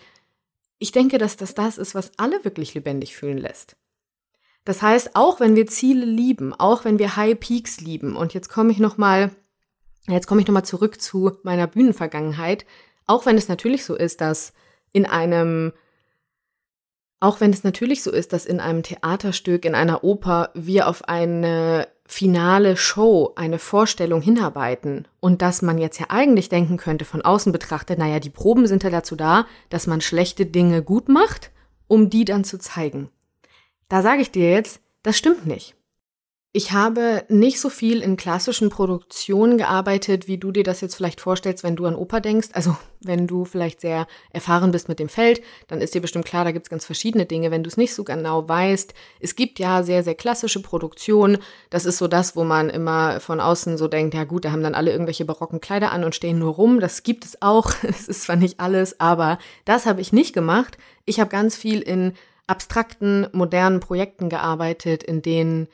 ich 0.80 0.92
denke, 0.92 1.18
dass 1.18 1.38
das 1.38 1.56
das 1.56 1.78
ist, 1.78 1.96
was 1.96 2.12
alle 2.18 2.44
wirklich 2.44 2.74
lebendig 2.74 3.16
fühlen 3.16 3.38
lässt. 3.38 3.76
Das 4.66 4.82
heißt, 4.82 5.16
auch 5.16 5.40
wenn 5.40 5.56
wir 5.56 5.68
Ziele 5.68 6.06
lieben, 6.06 6.54
auch 6.54 6.86
wenn 6.86 7.00
wir 7.00 7.16
High 7.16 7.40
Peaks 7.40 7.80
lieben, 7.80 8.16
und 8.16 8.34
jetzt 8.34 8.50
komme 8.50 8.72
ich 8.72 8.80
nochmal, 8.80 9.32
jetzt 10.08 10.28
komme 10.28 10.42
ich 10.42 10.48
nochmal 10.48 10.66
zurück 10.66 11.00
zu 11.00 11.38
meiner 11.44 11.68
Bühnenvergangenheit, 11.68 12.66
auch 13.06 13.26
wenn 13.26 13.38
es 13.38 13.48
natürlich 13.48 13.86
so 13.86 13.96
ist, 13.96 14.22
dass 14.22 14.54
in 14.92 15.06
einem, 15.06 15.72
auch 17.20 17.40
wenn 17.40 17.52
es 17.52 17.64
natürlich 17.64 18.04
so 18.04 18.12
ist, 18.12 18.34
dass 18.34 18.46
in 18.46 18.60
einem 18.60 18.84
Theaterstück, 18.84 19.66
in 19.66 19.76
einer 19.76 20.04
Oper 20.04 20.52
wir 20.54 20.88
auf 20.88 21.08
eine 21.08 21.88
finale 22.06 22.78
Show, 22.78 23.34
eine 23.36 23.58
Vorstellung 23.58 24.22
hinarbeiten 24.22 25.08
und 25.20 25.42
dass 25.42 25.62
man 25.62 25.78
jetzt 25.78 26.00
ja 26.00 26.08
eigentlich 26.10 26.50
denken 26.50 26.78
könnte, 26.78 27.04
von 27.04 27.24
außen 27.24 27.52
betrachtet, 27.52 27.98
naja, 27.98 28.20
die 28.20 28.30
Proben 28.30 28.68
sind 28.68 28.84
ja 28.84 28.90
dazu 28.90 29.16
da, 29.16 29.48
dass 29.70 29.88
man 29.88 30.02
schlechte 30.02 30.46
Dinge 30.46 30.84
gut 30.84 31.10
macht, 31.10 31.52
um 31.88 32.10
die 32.10 32.26
dann 32.26 32.44
zu 32.44 32.60
zeigen. 32.60 33.10
Da 33.90 34.02
sage 34.02 34.22
ich 34.22 34.32
dir 34.32 34.52
jetzt, 34.52 34.82
das 35.02 35.18
stimmt 35.18 35.48
nicht. 35.48 35.75
Ich 36.58 36.72
habe 36.72 37.26
nicht 37.28 37.60
so 37.60 37.70
viel 37.70 38.00
in 38.00 38.16
klassischen 38.16 38.70
Produktionen 38.70 39.58
gearbeitet, 39.58 40.30
wie 40.30 40.38
du 40.38 40.54
dir 40.54 40.64
das 40.64 40.80
jetzt 40.80 40.96
vielleicht 40.96 41.20
vorstellst, 41.20 41.66
wenn 41.66 41.76
du 41.76 41.86
an 41.86 41.98
Oper 41.98 42.22
denkst. 42.22 42.48
Also 42.54 42.78
wenn 43.02 43.28
du 43.28 43.44
vielleicht 43.44 43.82
sehr 43.82 44.08
erfahren 44.30 44.72
bist 44.72 44.88
mit 44.88 45.00
dem 45.00 45.10
Feld, 45.10 45.42
dann 45.68 45.82
ist 45.82 45.96
dir 45.96 46.00
bestimmt 46.00 46.24
klar, 46.24 46.46
da 46.46 46.54
gibt 46.54 46.66
es 46.66 46.70
ganz 46.70 46.86
verschiedene 46.86 47.26
Dinge. 47.26 47.52
Wenn 47.52 47.62
du 47.62 47.68
es 47.68 47.76
nicht 47.76 47.94
so 47.94 48.06
genau 48.06 48.48
weißt, 48.48 48.94
es 49.20 49.36
gibt 49.36 49.60
ja 49.60 49.84
sehr, 49.84 50.02
sehr 50.02 50.16
klassische 50.16 50.62
Produktionen. 50.62 51.40
Das 51.72 51.84
ist 51.84 51.98
so 51.98 52.08
das, 52.08 52.38
wo 52.38 52.46
man 52.46 52.70
immer 52.70 53.20
von 53.20 53.42
außen 53.42 53.78
so 53.78 53.90
denkt, 53.90 54.14
ja 54.14 54.24
gut, 54.24 54.46
da 54.46 54.54
haben 54.54 54.64
dann 54.64 54.76
alle 54.76 54.94
irgendwelche 54.94 55.26
barocken 55.26 55.60
Kleider 55.60 55.92
an 55.92 56.06
und 56.06 56.16
stehen 56.16 56.40
nur 56.40 56.54
rum. 56.54 56.80
Das 56.80 57.04
gibt 57.04 57.26
es 57.26 57.42
auch. 57.42 57.70
Es 57.84 58.08
ist 58.08 58.22
zwar 58.22 58.38
nicht 58.38 58.62
alles, 58.62 59.02
aber 59.02 59.40
das 59.66 59.86
habe 59.86 60.00
ich 60.00 60.14
nicht 60.14 60.32
gemacht. 60.32 60.78
Ich 61.04 61.20
habe 61.20 61.30
ganz 61.30 61.58
viel 61.58 61.82
in 61.82 62.14
abstrakten, 62.48 63.28
modernen 63.34 63.82
Projekten 63.82 64.30
gearbeitet, 64.30 65.04
in 65.04 65.22
denen 65.22 65.68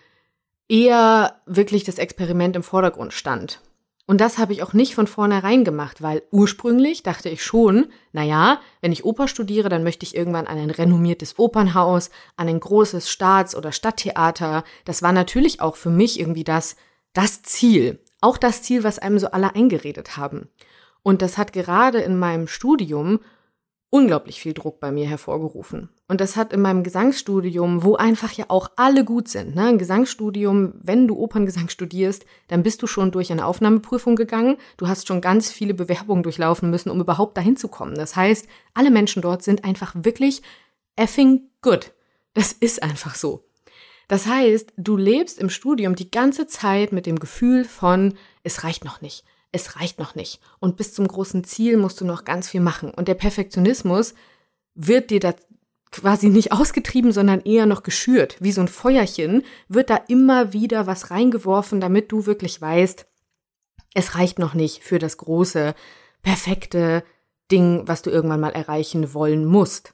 eher 0.72 1.42
wirklich 1.46 1.84
das 1.84 1.98
Experiment 1.98 2.56
im 2.56 2.64
Vordergrund 2.64 3.12
stand. 3.12 3.60
Und 4.08 4.22
das 4.22 4.38
habe 4.38 4.54
ich 4.54 4.64
auch 4.64 4.72
nicht 4.72 4.96
von 4.96 5.06
vornherein 5.06 5.66
gemacht, 5.66 6.02
weil 6.02 6.24
ursprünglich 6.32 7.04
dachte 7.04 7.28
ich 7.30 7.44
schon, 7.44 7.88
na 8.14 8.24
ja, 8.24 8.62
wenn 8.80 8.94
ich 8.94 9.04
Oper 9.04 9.28
studiere, 9.28 9.68
dann 9.68 9.84
möchte 9.84 10.06
ich 10.06 10.16
irgendwann 10.16 10.48
an 10.48 10.58
ein 10.58 10.70
renommiertes 10.70 11.38
Opernhaus, 11.38 12.10
an 12.38 12.48
ein 12.48 12.60
großes 12.60 13.10
Staats- 13.10 13.56
oder 13.56 13.74
Stadttheater. 13.74 14.64
Das 14.86 15.02
war 15.04 15.12
natürlich 15.12 15.60
auch 15.60 15.76
für 15.76 15.90
mich 15.90 16.20
irgendwie 16.20 16.46
das, 16.46 16.78
das 17.14 17.44
Ziel. 17.44 18.00
Auch 18.22 18.38
das 18.38 18.64
Ziel, 18.64 18.84
was 18.86 18.98
einem 18.98 19.20
so 19.20 19.28
alle 19.32 19.56
eingeredet 19.56 20.16
haben. 20.16 20.48
Und 21.04 21.22
das 21.22 21.38
hat 21.38 21.52
gerade 21.52 22.00
in 22.00 22.18
meinem 22.18 22.48
Studium 22.48 23.20
unglaublich 23.92 24.40
viel 24.40 24.54
Druck 24.54 24.80
bei 24.80 24.92
mir 24.92 25.06
hervorgerufen. 25.06 25.90
Und 26.08 26.22
das 26.22 26.38
hat 26.38 26.54
in 26.54 26.62
meinem 26.62 26.82
Gesangsstudium, 26.82 27.84
wo 27.84 27.96
einfach 27.96 28.32
ja 28.32 28.46
auch 28.48 28.72
alle 28.78 29.06
gut 29.06 29.28
sind, 29.28 29.54
ne? 29.54 29.68
Ein 29.68 29.78
Gesangsstudium, 29.78 30.74
wenn 30.82 31.08
du 31.08 31.18
Operngesang 31.18 31.70
studierst, 31.70 32.26
dann 32.48 32.64
bist 32.64 32.82
du 32.82 32.88
schon 32.88 33.12
durch 33.12 33.32
eine 33.32 33.46
Aufnahmeprüfung 33.46 34.16
gegangen. 34.16 34.58
Du 34.78 34.88
hast 34.88 35.08
schon 35.08 35.22
ganz 35.22 35.52
viele 35.52 35.74
Bewerbungen 35.74 36.24
durchlaufen 36.24 36.72
müssen, 36.72 36.90
um 36.90 37.02
überhaupt 37.02 37.38
dahin 37.38 37.58
zu 37.58 37.68
kommen. 37.68 37.94
Das 37.96 38.16
heißt, 38.16 38.48
alle 38.74 38.92
Menschen 38.92 39.22
dort 39.22 39.44
sind 39.44 39.66
einfach 39.66 39.94
wirklich 39.96 40.42
effing 40.96 41.42
good. 41.62 41.92
Das 42.34 42.54
ist 42.54 42.82
einfach 42.82 43.16
so. 43.16 43.44
Das 44.08 44.26
heißt, 44.26 44.74
du 44.78 44.96
lebst 44.96 45.38
im 45.38 45.50
Studium 45.50 45.96
die 45.96 46.12
ganze 46.12 46.48
Zeit 46.48 46.94
mit 46.94 47.06
dem 47.06 47.20
Gefühl 47.20 47.66
von, 47.66 48.14
es 48.44 48.64
reicht 48.64 48.86
noch 48.86 49.02
nicht 49.02 49.26
es 49.52 49.76
reicht 49.76 50.00
noch 50.00 50.16
nicht. 50.16 50.40
Und 50.60 50.78
bis 50.78 50.94
zum 50.94 51.08
großen 51.08 51.44
Ziel 51.44 51.78
musst 51.78 52.00
du 52.02 52.06
noch 52.06 52.24
ganz 52.24 52.50
viel 52.50 52.62
machen. 52.62 52.92
Und 52.92 53.08
der 53.08 53.16
Perfektionismus 53.16 54.14
wird 54.76 55.10
dir 55.10 55.20
da 55.20 55.34
quasi 55.92 56.30
nicht 56.30 56.54
ausgetrieben, 56.54 57.12
sondern 57.12 57.42
eher 57.42 57.66
noch 57.66 57.84
geschürt. 57.84 58.38
Wie 58.40 58.54
so 58.54 58.62
ein 58.62 58.70
Feuerchen 58.70 59.44
wird 59.68 59.90
da 59.90 59.98
immer 60.08 60.54
wieder 60.54 60.88
was 60.88 61.12
reingeworfen, 61.12 61.82
damit 61.82 62.12
du 62.12 62.26
wirklich 62.26 62.62
weißt, 62.62 63.06
es 63.94 64.16
reicht 64.16 64.40
noch 64.40 64.54
nicht 64.54 64.84
für 64.84 65.00
das 65.00 65.18
große, 65.18 65.76
perfekte 66.22 67.04
Ding, 67.52 67.84
was 67.86 68.02
du 68.02 68.10
irgendwann 68.10 68.40
mal 68.40 68.54
erreichen 68.54 69.14
wollen 69.14 69.46
musst. 69.46 69.94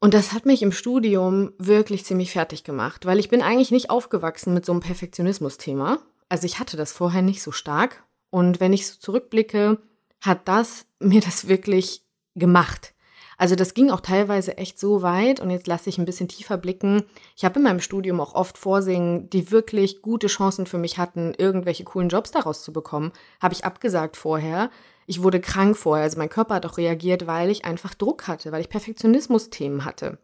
Und 0.00 0.14
das 0.14 0.32
hat 0.32 0.46
mich 0.46 0.62
im 0.62 0.72
Studium 0.72 1.52
wirklich 1.58 2.04
ziemlich 2.04 2.32
fertig 2.32 2.64
gemacht, 2.64 3.06
weil 3.06 3.18
ich 3.18 3.28
bin 3.28 3.42
eigentlich 3.42 3.70
nicht 3.70 3.90
aufgewachsen 3.90 4.54
mit 4.54 4.64
so 4.64 4.72
einem 4.72 4.80
Perfektionismus-Thema. 4.80 5.98
Also 6.30 6.46
ich 6.46 6.58
hatte 6.58 6.78
das 6.78 6.92
vorher 6.92 7.20
nicht 7.20 7.42
so 7.42 7.52
stark. 7.52 8.04
Und 8.30 8.60
wenn 8.60 8.72
ich 8.72 8.86
so 8.86 8.98
zurückblicke, 8.98 9.78
hat 10.22 10.48
das 10.48 10.86
mir 10.98 11.20
das 11.20 11.48
wirklich 11.48 12.02
gemacht. 12.34 12.94
Also 13.36 13.54
das 13.54 13.72
ging 13.72 13.90
auch 13.90 14.00
teilweise 14.00 14.58
echt 14.58 14.78
so 14.78 15.00
weit 15.00 15.40
und 15.40 15.48
jetzt 15.48 15.66
lasse 15.66 15.88
ich 15.88 15.96
ein 15.96 16.04
bisschen 16.04 16.28
tiefer 16.28 16.58
blicken. 16.58 17.04
Ich 17.36 17.44
habe 17.46 17.58
in 17.58 17.62
meinem 17.62 17.80
Studium 17.80 18.20
auch 18.20 18.34
oft 18.34 18.58
Vorsingen, 18.58 19.30
die 19.30 19.50
wirklich 19.50 20.02
gute 20.02 20.26
Chancen 20.26 20.66
für 20.66 20.76
mich 20.76 20.98
hatten, 20.98 21.32
irgendwelche 21.38 21.84
coolen 21.84 22.10
Jobs 22.10 22.32
daraus 22.32 22.62
zu 22.62 22.70
bekommen, 22.70 23.12
habe 23.40 23.54
ich 23.54 23.64
abgesagt 23.64 24.18
vorher. 24.18 24.70
Ich 25.06 25.22
wurde 25.22 25.40
krank 25.40 25.78
vorher, 25.78 26.04
also 26.04 26.18
mein 26.18 26.28
Körper 26.28 26.56
hat 26.56 26.66
auch 26.66 26.76
reagiert, 26.76 27.26
weil 27.26 27.48
ich 27.48 27.64
einfach 27.64 27.94
Druck 27.94 28.28
hatte, 28.28 28.52
weil 28.52 28.60
ich 28.60 28.68
Perfektionismus-Themen 28.68 29.86
hatte. 29.86 30.18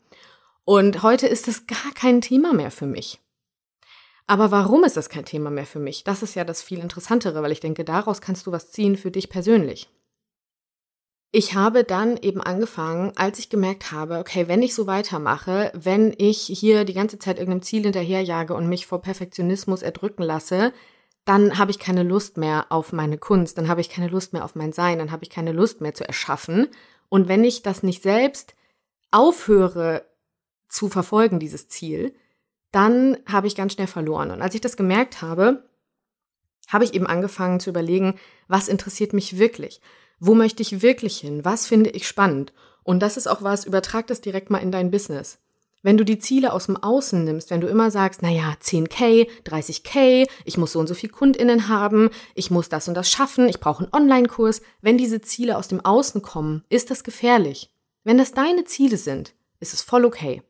Und 0.66 1.02
heute 1.02 1.26
ist 1.26 1.48
das 1.48 1.66
gar 1.66 1.94
kein 1.94 2.20
Thema 2.20 2.52
mehr 2.52 2.70
für 2.70 2.86
mich. 2.86 3.18
Aber 4.26 4.50
warum 4.50 4.84
ist 4.84 4.96
das 4.96 5.08
kein 5.08 5.24
Thema 5.24 5.50
mehr 5.50 5.66
für 5.66 5.78
mich? 5.78 6.02
Das 6.04 6.22
ist 6.22 6.34
ja 6.34 6.44
das 6.44 6.62
viel 6.62 6.80
interessantere, 6.80 7.42
weil 7.42 7.52
ich 7.52 7.60
denke, 7.60 7.84
daraus 7.84 8.20
kannst 8.20 8.46
du 8.46 8.52
was 8.52 8.72
ziehen 8.72 8.96
für 8.96 9.10
dich 9.10 9.28
persönlich. 9.30 9.88
Ich 11.32 11.54
habe 11.54 11.84
dann 11.84 12.16
eben 12.16 12.40
angefangen, 12.40 13.12
als 13.16 13.38
ich 13.38 13.50
gemerkt 13.50 13.92
habe, 13.92 14.18
okay, 14.18 14.48
wenn 14.48 14.62
ich 14.62 14.74
so 14.74 14.86
weitermache, 14.86 15.70
wenn 15.74 16.14
ich 16.16 16.40
hier 16.40 16.84
die 16.84 16.94
ganze 16.94 17.18
Zeit 17.18 17.38
irgendeinem 17.38 17.62
Ziel 17.62 17.82
hinterherjage 17.82 18.54
und 18.54 18.68
mich 18.68 18.86
vor 18.86 19.02
Perfektionismus 19.02 19.82
erdrücken 19.82 20.22
lasse, 20.22 20.72
dann 21.24 21.58
habe 21.58 21.72
ich 21.72 21.78
keine 21.78 22.04
Lust 22.04 22.36
mehr 22.36 22.66
auf 22.70 22.92
meine 22.92 23.18
Kunst, 23.18 23.58
dann 23.58 23.68
habe 23.68 23.80
ich 23.80 23.90
keine 23.90 24.08
Lust 24.08 24.32
mehr 24.32 24.44
auf 24.44 24.54
mein 24.54 24.72
Sein, 24.72 24.98
dann 24.98 25.10
habe 25.10 25.24
ich 25.24 25.30
keine 25.30 25.52
Lust 25.52 25.80
mehr 25.80 25.92
zu 25.92 26.06
erschaffen. 26.06 26.68
Und 27.08 27.28
wenn 27.28 27.44
ich 27.44 27.62
das 27.62 27.82
nicht 27.82 28.02
selbst 28.02 28.54
aufhöre 29.10 30.06
zu 30.68 30.88
verfolgen, 30.88 31.38
dieses 31.38 31.68
Ziel, 31.68 32.14
dann 32.72 33.16
habe 33.26 33.46
ich 33.46 33.56
ganz 33.56 33.72
schnell 33.72 33.86
verloren. 33.86 34.30
Und 34.30 34.42
als 34.42 34.54
ich 34.54 34.60
das 34.60 34.76
gemerkt 34.76 35.22
habe, 35.22 35.64
habe 36.68 36.84
ich 36.84 36.94
eben 36.94 37.06
angefangen 37.06 37.60
zu 37.60 37.70
überlegen, 37.70 38.14
was 38.48 38.68
interessiert 38.68 39.12
mich 39.12 39.38
wirklich? 39.38 39.80
Wo 40.18 40.34
möchte 40.34 40.62
ich 40.62 40.82
wirklich 40.82 41.18
hin? 41.18 41.44
Was 41.44 41.66
finde 41.66 41.90
ich 41.90 42.08
spannend? 42.08 42.52
Und 42.82 43.00
das 43.00 43.16
ist 43.16 43.26
auch 43.26 43.42
was, 43.42 43.64
übertrag 43.64 44.06
das 44.06 44.20
direkt 44.20 44.50
mal 44.50 44.58
in 44.58 44.72
dein 44.72 44.90
Business. 44.90 45.38
Wenn 45.82 45.98
du 45.98 46.04
die 46.04 46.18
Ziele 46.18 46.52
aus 46.52 46.66
dem 46.66 46.76
Außen 46.76 47.22
nimmst, 47.22 47.50
wenn 47.50 47.60
du 47.60 47.68
immer 47.68 47.90
sagst, 47.90 48.20
na 48.22 48.30
ja, 48.30 48.54
10k, 48.60 49.28
30k, 49.44 50.26
ich 50.44 50.58
muss 50.58 50.72
so 50.72 50.80
und 50.80 50.88
so 50.88 50.94
viel 50.94 51.10
Kundinnen 51.10 51.68
haben, 51.68 52.10
ich 52.34 52.50
muss 52.50 52.68
das 52.68 52.88
und 52.88 52.94
das 52.94 53.10
schaffen, 53.10 53.48
ich 53.48 53.60
brauche 53.60 53.84
einen 53.84 53.92
Online-Kurs, 53.92 54.62
wenn 54.80 54.98
diese 54.98 55.20
Ziele 55.20 55.56
aus 55.56 55.68
dem 55.68 55.84
Außen 55.84 56.22
kommen, 56.22 56.64
ist 56.70 56.90
das 56.90 57.04
gefährlich. 57.04 57.72
Wenn 58.02 58.18
das 58.18 58.32
deine 58.32 58.64
Ziele 58.64 58.96
sind, 58.96 59.34
ist 59.60 59.74
es 59.74 59.82
voll 59.82 60.04
okay. 60.04 60.42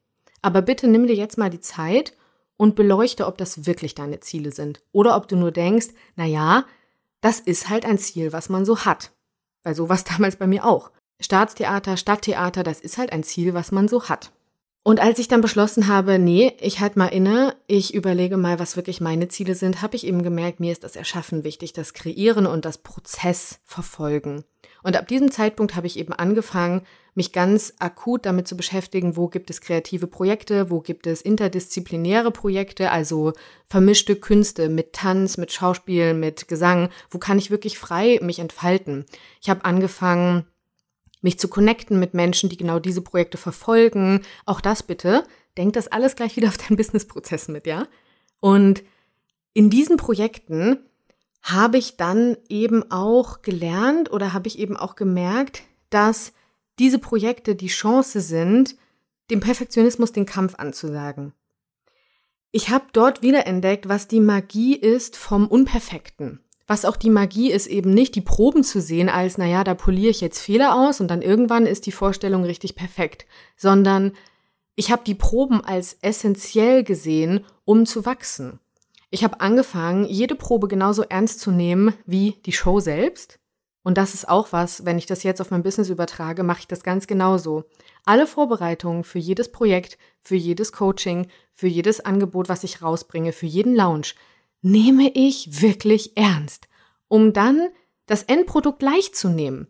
Aber 0.47 0.62
bitte 0.62 0.87
nimm 0.87 1.09
dir 1.09 1.17
jetzt 1.17 1.38
mal 1.38 1.50
die 1.50 1.59
Zeit 1.59 2.12
und 2.57 2.76
beleuchte, 2.76 3.26
ob 3.26 3.37
das 3.37 3.67
wirklich 3.67 3.97
deine 3.97 4.21
Ziele 4.21 4.53
sind 4.53 4.79
oder 4.93 5.17
ob 5.17 5.26
du 5.26 5.35
nur 5.35 5.50
denkst, 5.50 5.88
na 6.15 6.25
ja, 6.25 6.67
das 7.21 7.41
ist 7.41 7.69
halt 7.69 7.85
ein 7.85 7.99
Ziel, 7.99 8.33
was 8.33 8.49
man 8.49 8.65
so 8.65 8.85
hat. 8.85 9.11
Weil 9.65 9.75
so 9.75 9.88
war 9.88 9.97
es 9.97 10.05
damals 10.17 10.37
bei 10.37 10.47
mir 10.47 10.65
auch. 10.65 10.93
Staatstheater, 11.19 11.97
Stadttheater, 11.97 12.62
das 12.62 12.79
ist 12.79 12.97
halt 12.97 13.12
ein 13.12 13.25
Ziel, 13.25 13.55
was 13.55 13.73
man 13.73 13.88
so 13.88 14.09
hat. 14.09 14.31
Und 14.85 15.00
als 15.00 15.19
ich 15.19 15.26
dann 15.26 15.41
beschlossen 15.41 15.88
habe, 15.88 16.21
nee, 16.21 16.53
ich 16.61 16.79
halt 16.79 16.95
mal 16.95 17.09
inne, 17.09 17.57
ich 17.67 17.93
überlege 17.93 18.37
mal, 18.37 18.61
was 18.61 18.76
wirklich 18.76 19.00
meine 19.00 19.26
Ziele 19.26 19.57
sind, 19.57 19.83
habe 19.83 19.97
ich 19.97 20.07
eben 20.07 20.23
gemerkt, 20.23 20.61
mir 20.61 20.71
ist 20.71 20.85
das 20.85 20.95
Erschaffen 20.95 21.43
wichtig, 21.43 21.73
das 21.73 21.93
Kreieren 21.93 22.47
und 22.47 22.65
das 22.65 22.79
Prozess 22.79 23.59
verfolgen. 23.65 24.45
Und 24.85 24.97
ab 24.97 25.09
diesem 25.09 25.33
Zeitpunkt 25.33 25.75
habe 25.75 25.88
ich 25.88 25.99
eben 25.99 26.12
angefangen, 26.12 26.83
mich 27.16 27.32
ganz 27.32 27.73
akut 27.78 28.26
damit 28.26 28.46
zu 28.46 28.56
beschäftigen, 28.56 29.16
wo 29.16 29.28
gibt 29.28 29.49
es 29.49 29.62
kreative 29.62 30.06
Projekte, 30.06 30.70
wo 30.70 30.80
gibt 30.80 31.06
es 31.06 31.23
interdisziplinäre 31.23 32.30
Projekte, 32.30 32.90
also 32.90 33.32
vermischte 33.64 34.16
Künste 34.16 34.68
mit 34.68 34.92
Tanz, 34.92 35.38
mit 35.38 35.50
Schauspiel, 35.50 36.12
mit 36.12 36.46
Gesang, 36.46 36.90
wo 37.11 37.18
kann 37.18 37.38
ich 37.38 37.50
wirklich 37.50 37.78
frei 37.78 38.20
mich 38.23 38.38
entfalten. 38.38 39.06
Ich 39.40 39.49
habe 39.49 39.64
angefangen, 39.64 40.46
mich 41.23 41.38
zu 41.38 41.49
connecten 41.49 41.99
mit 41.99 42.12
Menschen, 42.12 42.50
die 42.50 42.58
genau 42.58 42.78
diese 42.78 43.00
Projekte 43.00 43.38
verfolgen. 43.38 44.20
Auch 44.44 44.61
das 44.61 44.82
bitte. 44.82 45.25
Denk 45.56 45.73
das 45.73 45.88
alles 45.88 46.16
gleich 46.16 46.37
wieder 46.37 46.49
auf 46.49 46.58
deinen 46.58 46.76
Businessprozess 46.76 47.49
mit, 47.49 47.66
ja? 47.66 47.88
Und 48.40 48.85
in 49.54 49.70
diesen 49.70 49.96
Projekten 49.96 50.80
habe 51.42 51.78
ich 51.78 51.96
dann 51.96 52.37
eben 52.50 52.90
auch 52.90 53.40
gelernt 53.40 54.12
oder 54.12 54.35
habe 54.35 54.49
ich 54.49 54.58
eben 54.58 54.76
auch 54.76 54.96
gemerkt, 54.96 55.62
dass 55.88 56.35
diese 56.78 56.99
Projekte 56.99 57.54
die 57.54 57.68
Chance 57.68 58.21
sind, 58.21 58.76
dem 59.30 59.40
Perfektionismus 59.40 60.12
den 60.12 60.26
Kampf 60.26 60.54
anzusagen. 60.56 61.33
Ich 62.52 62.71
habe 62.71 62.87
dort 62.92 63.23
wiederentdeckt, 63.23 63.88
was 63.88 64.09
die 64.09 64.21
Magie 64.21 64.76
ist 64.76 65.16
vom 65.16 65.47
Unperfekten. 65.47 66.40
Was 66.66 66.85
auch 66.85 66.97
die 66.97 67.11
Magie 67.11 67.52
ist, 67.52 67.66
eben 67.66 67.90
nicht 67.90 68.14
die 68.14 68.21
Proben 68.21 68.64
zu 68.64 68.80
sehen 68.80 69.09
als, 69.09 69.38
naja, 69.38 69.62
da 69.62 69.75
poliere 69.75 70.11
ich 70.11 70.21
jetzt 70.21 70.40
Fehler 70.40 70.75
aus 70.75 71.00
und 71.00 71.09
dann 71.09 71.23
irgendwann 71.23 71.66
ist 71.66 71.87
die 71.87 71.92
Vorstellung 71.92 72.45
richtig 72.45 72.75
perfekt, 72.75 73.26
sondern 73.56 74.12
ich 74.75 74.90
habe 74.90 75.02
die 75.04 75.14
Proben 75.14 75.61
als 75.64 75.97
essentiell 76.02 76.83
gesehen, 76.83 77.45
um 77.64 77.87
zu 77.87 78.04
wachsen. 78.04 78.59
Ich 79.11 79.23
habe 79.23 79.40
angefangen, 79.40 80.04
jede 80.04 80.35
Probe 80.35 80.66
genauso 80.66 81.02
ernst 81.02 81.40
zu 81.40 81.50
nehmen 81.50 81.95
wie 82.04 82.33
die 82.45 82.52
Show 82.52 82.80
selbst. 82.80 83.38
Und 83.87 83.99
das 83.99 84.14
ist 84.14 84.28
auch 84.28 84.50
was, 84.50 84.85
wenn 84.85 84.99
ich 84.99 85.07
das 85.07 85.23
jetzt 85.23 85.40
auf 85.40 85.52
mein 85.52 85.62
Business 85.62 85.90
übertrage, 85.90 86.43
mache 86.43 86.59
ich 86.59 86.66
das 86.66 86.83
ganz 86.83 87.07
genauso. 87.07 87.66
Alle 88.05 88.26
Vorbereitungen 88.26 89.05
für 89.05 89.21
jedes 89.21 89.52
Projekt, 89.52 89.97
für 90.21 90.35
jedes 90.35 90.73
Coaching, 90.73 91.28
für 91.52 91.69
jedes 91.69 92.00
Angebot, 92.00 92.49
was 92.49 92.64
ich 92.64 92.83
rausbringe, 92.83 93.31
für 93.31 93.47
jeden 93.47 93.76
Lounge, 93.76 94.09
nehme 94.61 95.12
ich 95.14 95.62
wirklich 95.62 96.16
ernst, 96.16 96.66
um 97.07 97.33
dann 97.33 97.69
das 98.07 98.25
Endprodukt 98.25 98.83
leicht 98.83 99.14
zu 99.14 99.28
nehmen. 99.28 99.69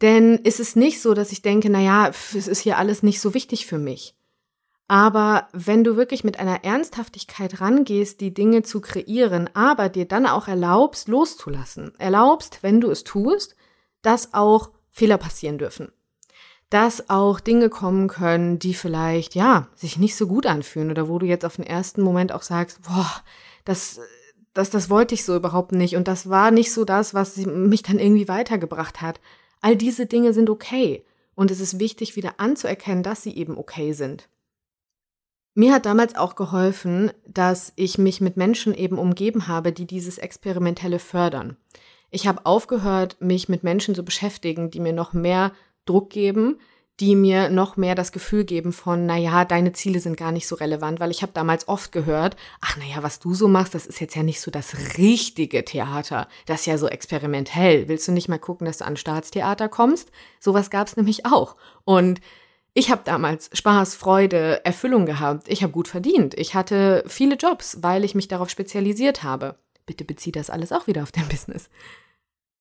Denn 0.00 0.38
ist 0.38 0.58
es 0.58 0.74
nicht 0.74 1.02
so, 1.02 1.12
dass 1.12 1.30
ich 1.30 1.42
denke, 1.42 1.68
na 1.68 1.82
ja, 1.82 2.08
es 2.08 2.48
ist 2.48 2.60
hier 2.60 2.78
alles 2.78 3.02
nicht 3.02 3.20
so 3.20 3.34
wichtig 3.34 3.66
für 3.66 3.78
mich. 3.78 4.14
Aber 4.90 5.48
wenn 5.52 5.84
du 5.84 5.96
wirklich 5.96 6.24
mit 6.24 6.40
einer 6.40 6.64
Ernsthaftigkeit 6.64 7.60
rangehst, 7.60 8.22
die 8.22 8.32
Dinge 8.32 8.62
zu 8.62 8.80
kreieren, 8.80 9.50
aber 9.52 9.90
dir 9.90 10.06
dann 10.06 10.26
auch 10.26 10.48
erlaubst, 10.48 11.08
loszulassen, 11.08 11.92
erlaubst, 11.98 12.62
wenn 12.62 12.80
du 12.80 12.90
es 12.90 13.04
tust, 13.04 13.54
dass 14.00 14.32
auch 14.32 14.70
Fehler 14.88 15.18
passieren 15.18 15.58
dürfen. 15.58 15.92
Dass 16.70 17.10
auch 17.10 17.38
Dinge 17.38 17.68
kommen 17.68 18.08
können, 18.08 18.58
die 18.58 18.72
vielleicht, 18.72 19.34
ja, 19.34 19.68
sich 19.74 19.98
nicht 19.98 20.16
so 20.16 20.26
gut 20.26 20.46
anfühlen 20.46 20.90
oder 20.90 21.08
wo 21.08 21.18
du 21.18 21.26
jetzt 21.26 21.44
auf 21.44 21.56
den 21.56 21.66
ersten 21.66 22.00
Moment 22.02 22.32
auch 22.32 22.42
sagst, 22.42 22.80
boah, 22.82 23.10
das, 23.66 24.00
das, 24.54 24.70
das 24.70 24.88
wollte 24.88 25.14
ich 25.14 25.24
so 25.24 25.36
überhaupt 25.36 25.72
nicht 25.72 25.96
und 25.96 26.08
das 26.08 26.30
war 26.30 26.50
nicht 26.50 26.72
so 26.72 26.86
das, 26.86 27.12
was 27.12 27.36
mich 27.36 27.82
dann 27.82 27.98
irgendwie 27.98 28.28
weitergebracht 28.28 29.02
hat. 29.02 29.20
All 29.60 29.76
diese 29.76 30.06
Dinge 30.06 30.32
sind 30.32 30.48
okay 30.48 31.04
und 31.34 31.50
es 31.50 31.60
ist 31.60 31.78
wichtig, 31.78 32.16
wieder 32.16 32.34
anzuerkennen, 32.38 33.02
dass 33.02 33.22
sie 33.22 33.36
eben 33.36 33.58
okay 33.58 33.92
sind. 33.92 34.28
Mir 35.54 35.72
hat 35.72 35.86
damals 35.86 36.14
auch 36.14 36.36
geholfen, 36.36 37.10
dass 37.26 37.72
ich 37.76 37.98
mich 37.98 38.20
mit 38.20 38.36
Menschen 38.36 38.74
eben 38.74 38.98
umgeben 38.98 39.48
habe, 39.48 39.72
die 39.72 39.86
dieses 39.86 40.18
Experimentelle 40.18 40.98
fördern. 40.98 41.56
Ich 42.10 42.26
habe 42.26 42.46
aufgehört, 42.46 43.16
mich 43.20 43.48
mit 43.48 43.64
Menschen 43.64 43.94
zu 43.94 44.04
beschäftigen, 44.04 44.70
die 44.70 44.80
mir 44.80 44.92
noch 44.92 45.12
mehr 45.12 45.52
Druck 45.84 46.10
geben, 46.10 46.58
die 47.00 47.14
mir 47.14 47.48
noch 47.48 47.76
mehr 47.76 47.94
das 47.94 48.10
Gefühl 48.10 48.44
geben 48.44 48.72
von, 48.72 49.06
na 49.06 49.16
ja, 49.16 49.44
deine 49.44 49.72
Ziele 49.72 50.00
sind 50.00 50.16
gar 50.16 50.32
nicht 50.32 50.48
so 50.48 50.56
relevant, 50.56 50.98
weil 50.98 51.12
ich 51.12 51.22
habe 51.22 51.32
damals 51.32 51.68
oft 51.68 51.92
gehört, 51.92 52.36
ach 52.60 52.76
na 52.76 52.84
ja, 52.84 53.02
was 53.02 53.20
du 53.20 53.34
so 53.34 53.46
machst, 53.46 53.74
das 53.74 53.86
ist 53.86 54.00
jetzt 54.00 54.16
ja 54.16 54.24
nicht 54.24 54.40
so 54.40 54.50
das 54.50 54.98
richtige 54.98 55.64
Theater, 55.64 56.28
das 56.46 56.60
ist 56.60 56.66
ja 56.66 56.76
so 56.76 56.88
experimentell. 56.88 57.88
Willst 57.88 58.08
du 58.08 58.12
nicht 58.12 58.28
mal 58.28 58.38
gucken, 58.38 58.66
dass 58.66 58.78
du 58.78 58.84
an 58.84 58.96
Staatstheater 58.96 59.68
kommst? 59.68 60.10
Sowas 60.40 60.70
gab 60.70 60.88
es 60.88 60.96
nämlich 60.96 61.24
auch. 61.24 61.54
Und 61.84 62.20
ich 62.74 62.90
habe 62.90 63.02
damals 63.04 63.50
Spaß, 63.52 63.94
Freude, 63.94 64.64
Erfüllung 64.64 65.06
gehabt. 65.06 65.48
Ich 65.48 65.62
habe 65.62 65.72
gut 65.72 65.88
verdient. 65.88 66.34
Ich 66.34 66.54
hatte 66.54 67.02
viele 67.06 67.36
Jobs, 67.36 67.78
weil 67.82 68.04
ich 68.04 68.14
mich 68.14 68.28
darauf 68.28 68.50
spezialisiert 68.50 69.22
habe. 69.22 69.56
Bitte 69.86 70.04
bezieh 70.04 70.32
das 70.32 70.50
alles 70.50 70.72
auch 70.72 70.86
wieder 70.86 71.02
auf 71.02 71.12
dein 71.12 71.28
Business. 71.28 71.68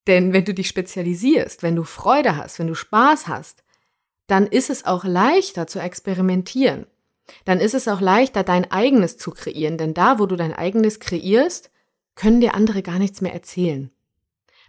Denn 0.08 0.34
wenn 0.34 0.46
du 0.46 0.54
dich 0.54 0.68
spezialisierst, 0.68 1.64
wenn 1.64 1.76
du 1.76 1.84
Freude 1.84 2.38
hast, 2.38 2.60
wenn 2.60 2.68
du 2.68 2.76
Spaß 2.76 3.28
hast, 3.28 3.64
dann 4.28 4.48
ist 4.48 4.70
es 4.70 4.86
auch 4.86 5.04
leichter 5.04 5.68
zu 5.68 5.80
experimentieren. 5.80 6.88
Dann 7.46 7.60
ist 7.60 7.74
es 7.74 7.88
auch 7.88 8.02
leichter, 8.02 8.44
dein 8.44 8.72
eigenes 8.72 9.18
zu 9.18 9.32
kreieren, 9.32 9.78
denn 9.78 9.94
da, 9.94 10.18
wo 10.20 10.26
du 10.26 10.38
dein 10.38 10.54
eigenes 10.54 11.00
kreierst, 11.00 11.72
können 12.16 12.42
dir 12.42 12.56
andere 12.56 12.82
gar 12.82 13.00
nichts 13.00 13.22
mehr 13.22 13.34
erzählen. 13.34 13.92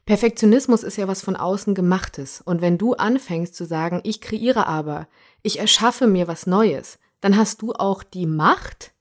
Perfektionismus 0.08 0.84
ist 0.84 0.96
ja 0.96 1.06
was 1.06 1.20
von 1.20 1.36
außen 1.36 1.74
gemachtes. 1.74 2.40
Und 2.40 2.62
wenn 2.62 2.78
du 2.78 2.94
anfängst 2.94 3.54
zu 3.54 3.66
sagen, 3.66 4.00
ich 4.04 4.22
kreiere 4.22 4.66
aber, 4.66 5.06
ich 5.42 5.58
erschaffe 5.58 6.06
mir 6.06 6.26
was 6.26 6.46
Neues, 6.46 6.98
dann 7.20 7.36
hast 7.36 7.60
du 7.60 7.74
auch 7.74 8.02
die 8.02 8.24
Macht, 8.24 8.94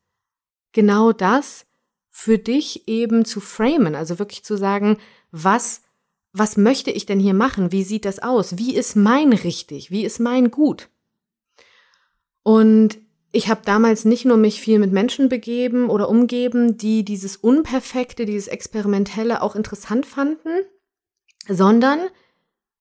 genau 0.74 1.14
das 1.14 1.66
für 2.10 2.38
dich 2.38 2.90
eben 2.90 3.24
zu 3.24 3.40
framen, 3.40 3.96
also 3.96 4.20
wirklich 4.20 4.44
zu 4.44 4.58
sagen, 4.58 4.98
was 5.32 5.82
was 6.34 6.58
möchte 6.58 6.92
ich 6.92 7.06
denn 7.06 7.22
hier 7.22 7.34
machen? 7.34 7.72
Wie 7.72 7.84
sieht 7.84 8.04
das 8.04 8.20
aus? 8.20 8.58
Wie 8.58 8.76
ist 8.76 8.98
mein 8.98 9.32
richtig? 9.32 9.90
Wie 9.90 10.04
ist 10.04 10.20
mein 10.20 10.52
gut? 10.52 10.90
Und 12.44 12.98
ich 13.32 13.48
habe 13.48 13.62
damals 13.64 14.04
nicht 14.04 14.26
nur 14.26 14.36
mich 14.36 14.60
viel 14.60 14.78
mit 14.78 14.92
Menschen 14.92 15.30
begeben 15.30 15.90
oder 15.90 16.10
umgeben, 16.10 16.78
die 16.78 17.06
dieses 17.06 17.38
Unperfekte, 17.38 18.26
dieses 18.26 18.50
Experimentelle 18.50 19.42
auch 19.42 19.56
interessant 19.56 20.06
fanden, 20.06 20.50
sondern 21.48 22.00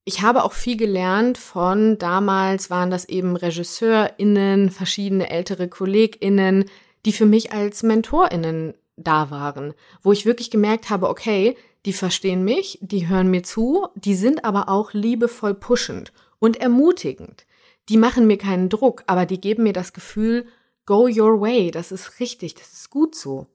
ich 0.04 0.22
habe 0.22 0.44
auch 0.44 0.52
viel 0.52 0.76
gelernt 0.76 1.36
von 1.36 1.98
damals 1.98 2.70
waren 2.70 2.90
das 2.90 3.08
eben 3.08 3.34
RegisseurInnen, 3.34 4.70
verschiedene 4.70 5.30
ältere 5.30 5.68
KollegInnen, 5.68 6.66
die 7.04 7.12
für 7.12 7.26
mich 7.26 7.52
als 7.52 7.82
MentorInnen 7.82 8.74
da 8.96 9.30
waren, 9.30 9.74
wo 10.02 10.12
ich 10.12 10.24
wirklich 10.24 10.50
gemerkt 10.50 10.90
habe, 10.90 11.08
okay, 11.08 11.56
die 11.84 11.92
verstehen 11.92 12.44
mich, 12.44 12.78
die 12.82 13.08
hören 13.08 13.30
mir 13.30 13.42
zu, 13.42 13.88
die 13.94 14.14
sind 14.14 14.44
aber 14.44 14.68
auch 14.68 14.92
liebevoll 14.92 15.54
pushend 15.54 16.12
und 16.38 16.56
ermutigend. 16.56 17.46
Die 17.88 17.96
machen 17.96 18.26
mir 18.26 18.38
keinen 18.38 18.68
Druck, 18.68 19.04
aber 19.06 19.26
die 19.26 19.40
geben 19.40 19.62
mir 19.64 19.72
das 19.72 19.92
Gefühl, 19.92 20.46
go 20.84 21.08
your 21.08 21.40
way, 21.40 21.70
das 21.70 21.92
ist 21.92 22.20
richtig, 22.20 22.54
das 22.54 22.72
ist 22.72 22.90
gut 22.90 23.14
so. 23.14 23.46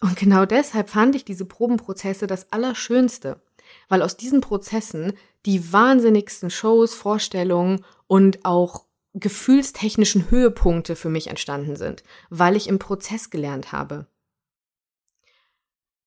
Und 0.00 0.16
genau 0.16 0.44
deshalb 0.44 0.90
fand 0.90 1.14
ich 1.14 1.24
diese 1.24 1.46
Probenprozesse 1.46 2.26
das 2.26 2.52
Allerschönste, 2.52 3.40
weil 3.88 4.02
aus 4.02 4.16
diesen 4.16 4.40
Prozessen 4.40 5.12
die 5.44 5.72
wahnsinnigsten 5.72 6.50
Shows, 6.50 6.94
Vorstellungen 6.94 7.84
und 8.06 8.44
auch 8.44 8.86
gefühlstechnischen 9.14 10.30
Höhepunkte 10.30 10.94
für 10.94 11.08
mich 11.08 11.28
entstanden 11.28 11.76
sind, 11.76 12.02
weil 12.28 12.56
ich 12.56 12.68
im 12.68 12.78
Prozess 12.78 13.30
gelernt 13.30 13.72
habe. 13.72 14.06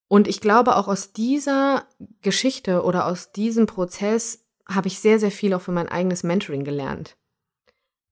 Und 0.08 0.28
ich 0.28 0.42
glaube, 0.42 0.76
auch 0.76 0.88
aus 0.88 1.14
dieser 1.14 1.86
Geschichte 2.22 2.84
oder 2.84 3.06
aus 3.06 3.32
diesem 3.32 3.68
Prozess 3.68 4.46
habe 4.68 4.88
ich 4.88 5.00
sehr, 5.00 5.20
sehr 5.20 5.32
viel 5.32 5.54
auch 5.54 5.62
für 5.62 5.72
mein 5.72 5.88
eigenes 5.88 6.24
Mentoring 6.24 6.64
gelernt. 6.64 7.16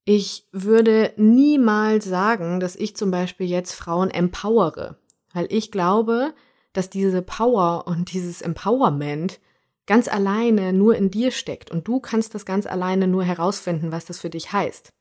Ich 0.06 0.46
würde 0.52 1.14
niemals 1.18 2.06
sagen, 2.06 2.60
dass 2.60 2.76
ich 2.76 2.96
zum 2.96 3.12
Beispiel 3.12 3.48
jetzt 3.48 3.74
Frauen 3.74 4.10
empowere, 4.10 4.98
weil 5.34 5.48
ich 5.50 5.72
glaube, 5.72 6.34
dass 6.78 6.92
diese 6.92 7.24
Power 7.24 7.88
und 7.88 8.14
dieses 8.14 8.44
Empowerment 8.44 9.40
ganz 9.88 10.08
alleine 10.08 10.74
nur 10.74 10.96
in 10.96 11.10
dir 11.10 11.32
steckt 11.32 11.72
und 11.72 11.88
du 11.88 12.00
kannst 12.00 12.36
das 12.36 12.46
ganz 12.46 12.68
alleine 12.68 13.08
nur 13.08 13.24
herausfinden, 13.24 13.92
was 13.92 14.06
das 14.06 14.20
für 14.20 14.30
dich 14.30 14.54
heißt. 14.54 14.94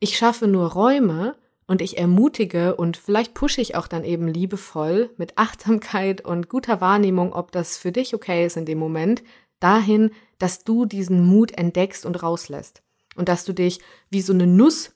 Ich 0.00 0.18
schaffe 0.18 0.46
nur 0.46 0.70
Räume 0.72 1.34
und 1.66 1.80
ich 1.80 1.96
ermutige 1.96 2.76
und 2.76 2.98
vielleicht 2.98 3.32
pushe 3.32 3.62
ich 3.62 3.74
auch 3.74 3.88
dann 3.88 4.04
eben 4.04 4.28
liebevoll 4.28 5.08
mit 5.16 5.38
Achtsamkeit 5.38 6.20
und 6.20 6.50
guter 6.50 6.82
Wahrnehmung, 6.82 7.32
ob 7.32 7.52
das 7.52 7.78
für 7.78 7.90
dich 7.90 8.14
okay 8.14 8.44
ist 8.44 8.58
in 8.58 8.66
dem 8.66 8.78
Moment, 8.78 9.22
dahin, 9.60 10.10
dass 10.38 10.62
du 10.62 10.84
diesen 10.84 11.24
Mut 11.24 11.56
entdeckst 11.56 12.04
und 12.04 12.22
rauslässt. 12.22 12.82
Und 13.14 13.30
dass 13.30 13.46
du 13.46 13.54
dich 13.54 13.80
wie 14.10 14.20
so 14.20 14.34
eine 14.34 14.46
Nuss 14.46 14.92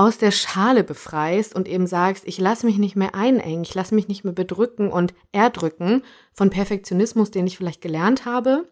aus 0.00 0.16
der 0.16 0.30
Schale 0.30 0.82
befreist 0.82 1.54
und 1.54 1.68
eben 1.68 1.86
sagst, 1.86 2.26
ich 2.26 2.38
lasse 2.38 2.64
mich 2.64 2.78
nicht 2.78 2.96
mehr 2.96 3.14
einengen, 3.14 3.64
ich 3.64 3.74
lasse 3.74 3.94
mich 3.94 4.08
nicht 4.08 4.24
mehr 4.24 4.32
bedrücken 4.32 4.90
und 4.90 5.12
erdrücken 5.30 6.02
von 6.32 6.48
Perfektionismus, 6.48 7.30
den 7.30 7.46
ich 7.46 7.58
vielleicht 7.58 7.82
gelernt 7.82 8.24
habe 8.24 8.66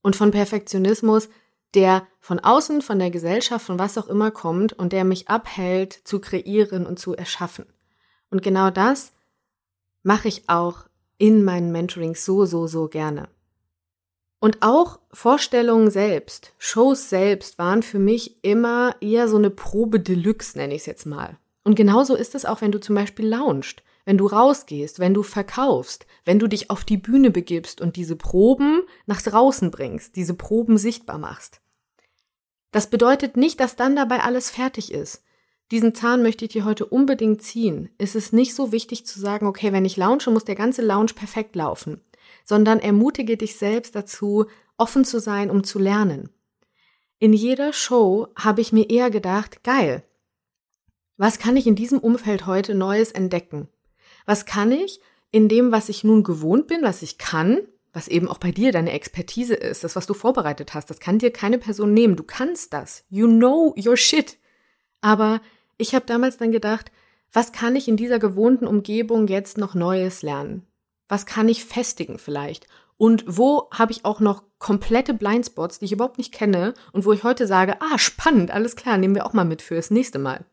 und 0.00 0.14
von 0.14 0.30
Perfektionismus, 0.30 1.28
der 1.74 2.06
von 2.20 2.38
außen, 2.38 2.80
von 2.80 3.00
der 3.00 3.10
Gesellschaft, 3.10 3.66
von 3.66 3.80
was 3.80 3.98
auch 3.98 4.06
immer 4.06 4.30
kommt 4.30 4.72
und 4.72 4.92
der 4.92 5.02
mich 5.02 5.28
abhält, 5.28 5.92
zu 6.04 6.20
kreieren 6.20 6.86
und 6.86 7.00
zu 7.00 7.16
erschaffen. 7.16 7.66
Und 8.30 8.40
genau 8.40 8.70
das 8.70 9.12
mache 10.04 10.28
ich 10.28 10.48
auch 10.48 10.86
in 11.18 11.42
meinen 11.42 11.72
Mentorings 11.72 12.24
so, 12.24 12.44
so, 12.44 12.68
so 12.68 12.86
gerne. 12.86 13.28
Und 14.42 14.60
auch 14.60 14.98
Vorstellungen 15.12 15.88
selbst, 15.88 16.52
Shows 16.58 17.08
selbst 17.08 17.58
waren 17.58 17.84
für 17.84 18.00
mich 18.00 18.42
immer 18.42 18.96
eher 19.00 19.28
so 19.28 19.36
eine 19.36 19.50
Probe 19.50 20.00
Deluxe, 20.00 20.58
nenne 20.58 20.74
ich 20.74 20.80
es 20.80 20.86
jetzt 20.86 21.06
mal. 21.06 21.38
Und 21.62 21.76
genauso 21.76 22.16
ist 22.16 22.34
es 22.34 22.44
auch, 22.44 22.60
wenn 22.60 22.72
du 22.72 22.80
zum 22.80 22.96
Beispiel 22.96 23.28
launchst, 23.28 23.84
wenn 24.04 24.18
du 24.18 24.26
rausgehst, 24.26 24.98
wenn 24.98 25.14
du 25.14 25.22
verkaufst, 25.22 26.06
wenn 26.24 26.40
du 26.40 26.48
dich 26.48 26.70
auf 26.70 26.82
die 26.82 26.96
Bühne 26.96 27.30
begibst 27.30 27.80
und 27.80 27.94
diese 27.94 28.16
Proben 28.16 28.82
nach 29.06 29.22
draußen 29.22 29.70
bringst, 29.70 30.16
diese 30.16 30.34
Proben 30.34 30.76
sichtbar 30.76 31.18
machst. 31.18 31.60
Das 32.72 32.90
bedeutet 32.90 33.36
nicht, 33.36 33.60
dass 33.60 33.76
dann 33.76 33.94
dabei 33.94 34.24
alles 34.24 34.50
fertig 34.50 34.90
ist. 34.92 35.22
Diesen 35.70 35.94
Zahn 35.94 36.20
möchte 36.20 36.46
ich 36.46 36.50
dir 36.50 36.64
heute 36.64 36.86
unbedingt 36.86 37.42
ziehen. 37.42 37.90
Es 37.96 38.16
ist 38.16 38.32
nicht 38.32 38.56
so 38.56 38.72
wichtig 38.72 39.06
zu 39.06 39.20
sagen, 39.20 39.46
okay, 39.46 39.72
wenn 39.72 39.84
ich 39.84 39.96
launche, 39.96 40.32
muss 40.32 40.42
der 40.42 40.56
ganze 40.56 40.82
Lounge 40.82 41.12
perfekt 41.14 41.54
laufen 41.54 42.00
sondern 42.44 42.80
ermutige 42.80 43.36
dich 43.36 43.56
selbst 43.56 43.94
dazu, 43.94 44.46
offen 44.76 45.04
zu 45.04 45.20
sein, 45.20 45.50
um 45.50 45.64
zu 45.64 45.78
lernen. 45.78 46.30
In 47.18 47.32
jeder 47.32 47.72
Show 47.72 48.28
habe 48.36 48.60
ich 48.60 48.72
mir 48.72 48.90
eher 48.90 49.10
gedacht, 49.10 49.62
geil, 49.62 50.02
was 51.16 51.38
kann 51.38 51.56
ich 51.56 51.66
in 51.66 51.76
diesem 51.76 51.98
Umfeld 51.98 52.46
heute 52.46 52.74
Neues 52.74 53.12
entdecken? 53.12 53.68
Was 54.26 54.46
kann 54.46 54.72
ich 54.72 55.00
in 55.30 55.48
dem, 55.48 55.72
was 55.72 55.88
ich 55.88 56.04
nun 56.04 56.22
gewohnt 56.24 56.66
bin, 56.66 56.82
was 56.82 57.02
ich 57.02 57.18
kann, 57.18 57.60
was 57.92 58.08
eben 58.08 58.28
auch 58.28 58.38
bei 58.38 58.50
dir 58.50 58.72
deine 58.72 58.92
Expertise 58.92 59.54
ist, 59.54 59.84
das, 59.84 59.96
was 59.96 60.06
du 60.06 60.14
vorbereitet 60.14 60.74
hast, 60.74 60.90
das 60.90 60.98
kann 60.98 61.18
dir 61.18 61.30
keine 61.30 61.58
Person 61.58 61.92
nehmen. 61.94 62.16
Du 62.16 62.22
kannst 62.22 62.72
das. 62.72 63.04
You 63.08 63.26
know 63.26 63.74
your 63.76 63.96
shit. 63.96 64.38
Aber 65.00 65.40
ich 65.76 65.94
habe 65.94 66.06
damals 66.06 66.38
dann 66.38 66.52
gedacht, 66.52 66.90
was 67.32 67.52
kann 67.52 67.76
ich 67.76 67.88
in 67.88 67.96
dieser 67.96 68.18
gewohnten 68.18 68.66
Umgebung 68.66 69.26
jetzt 69.26 69.58
noch 69.58 69.74
Neues 69.74 70.22
lernen? 70.22 70.66
Was 71.12 71.26
kann 71.26 71.46
ich 71.46 71.66
festigen 71.66 72.18
vielleicht? 72.18 72.66
Und 72.96 73.24
wo 73.26 73.68
habe 73.70 73.92
ich 73.92 74.06
auch 74.06 74.20
noch 74.20 74.44
komplette 74.58 75.12
Blindspots, 75.12 75.78
die 75.78 75.84
ich 75.84 75.92
überhaupt 75.92 76.16
nicht 76.16 76.32
kenne 76.32 76.72
und 76.92 77.04
wo 77.04 77.12
ich 77.12 77.22
heute 77.22 77.46
sage, 77.46 77.76
ah, 77.82 77.98
spannend, 77.98 78.50
alles 78.50 78.76
klar, 78.76 78.96
nehmen 78.96 79.14
wir 79.14 79.26
auch 79.26 79.34
mal 79.34 79.44
mit 79.44 79.60
fürs 79.60 79.90
nächste 79.90 80.18
Mal. 80.18 80.46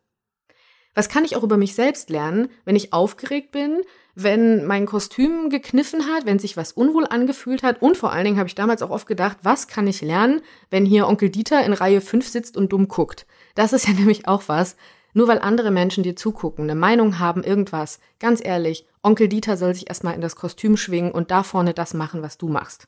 Was 0.93 1.08
kann 1.08 1.24
ich 1.24 1.38
auch 1.38 1.43
über 1.43 1.56
mich 1.56 1.76
selbst 1.76 2.10
lernen, 2.10 2.50
wenn 2.65 2.76
ich 2.76 2.91
aufgeregt 2.91 3.52
bin, 3.52 3.84
wenn 4.15 4.65
mein 4.65 4.86
Kostüm 4.86 5.50
gekniffen 5.50 6.08
hat, 6.08 6.26
wenn 6.26 6.39
sich 6.39 6.58
was 6.58 6.74
unwohl 6.74 7.06
angefühlt 7.08 7.63
hat 7.63 7.82
und 7.82 7.95
vor 7.95 8.12
allen 8.12 8.26
Dingen 8.26 8.38
habe 8.38 8.50
ich 8.50 8.56
damals 8.56 8.82
auch 8.82 8.89
oft 8.89 9.08
gedacht, 9.08 9.38
was 9.43 9.69
kann 9.69 9.88
ich 9.88 10.02
lernen, 10.02 10.41
wenn 10.69 10.86
hier 10.86 11.08
Onkel 11.08 11.30
Dieter 11.30 11.63
in 11.63 11.72
Reihe 11.72 12.02
5 12.02 12.28
sitzt 12.28 12.58
und 12.58 12.74
dumm 12.74 12.89
guckt. 12.89 13.26
Das 13.56 13.72
ist 13.72 13.88
ja 13.88 13.93
nämlich 13.98 14.28
auch 14.28 14.43
was, 14.48 14.76
nur 15.13 15.28
weil 15.28 15.39
andere 15.39 15.72
Menschen 15.72 16.04
dir 16.04 16.15
zugucken, 16.15 16.65
eine 16.65 16.76
Meinung 16.76 17.19
haben, 17.19 17.43
irgendwas. 17.43 18.00
Ganz 18.19 18.43
ehrlich, 18.43 18.86
Onkel 19.02 19.28
Dieter 19.28 19.58
soll 19.58 19.74
sich 19.74 19.89
erstmal 19.89 20.15
in 20.15 20.22
das 20.22 20.36
Kostüm 20.36 20.78
schwingen 20.78 21.12
und 21.12 21.32
da 21.32 21.43
vorne 21.43 21.74
das 21.74 21.93
machen, 21.93 22.22
was 22.22 22.38
du 22.38 22.48
machst. 22.48 22.88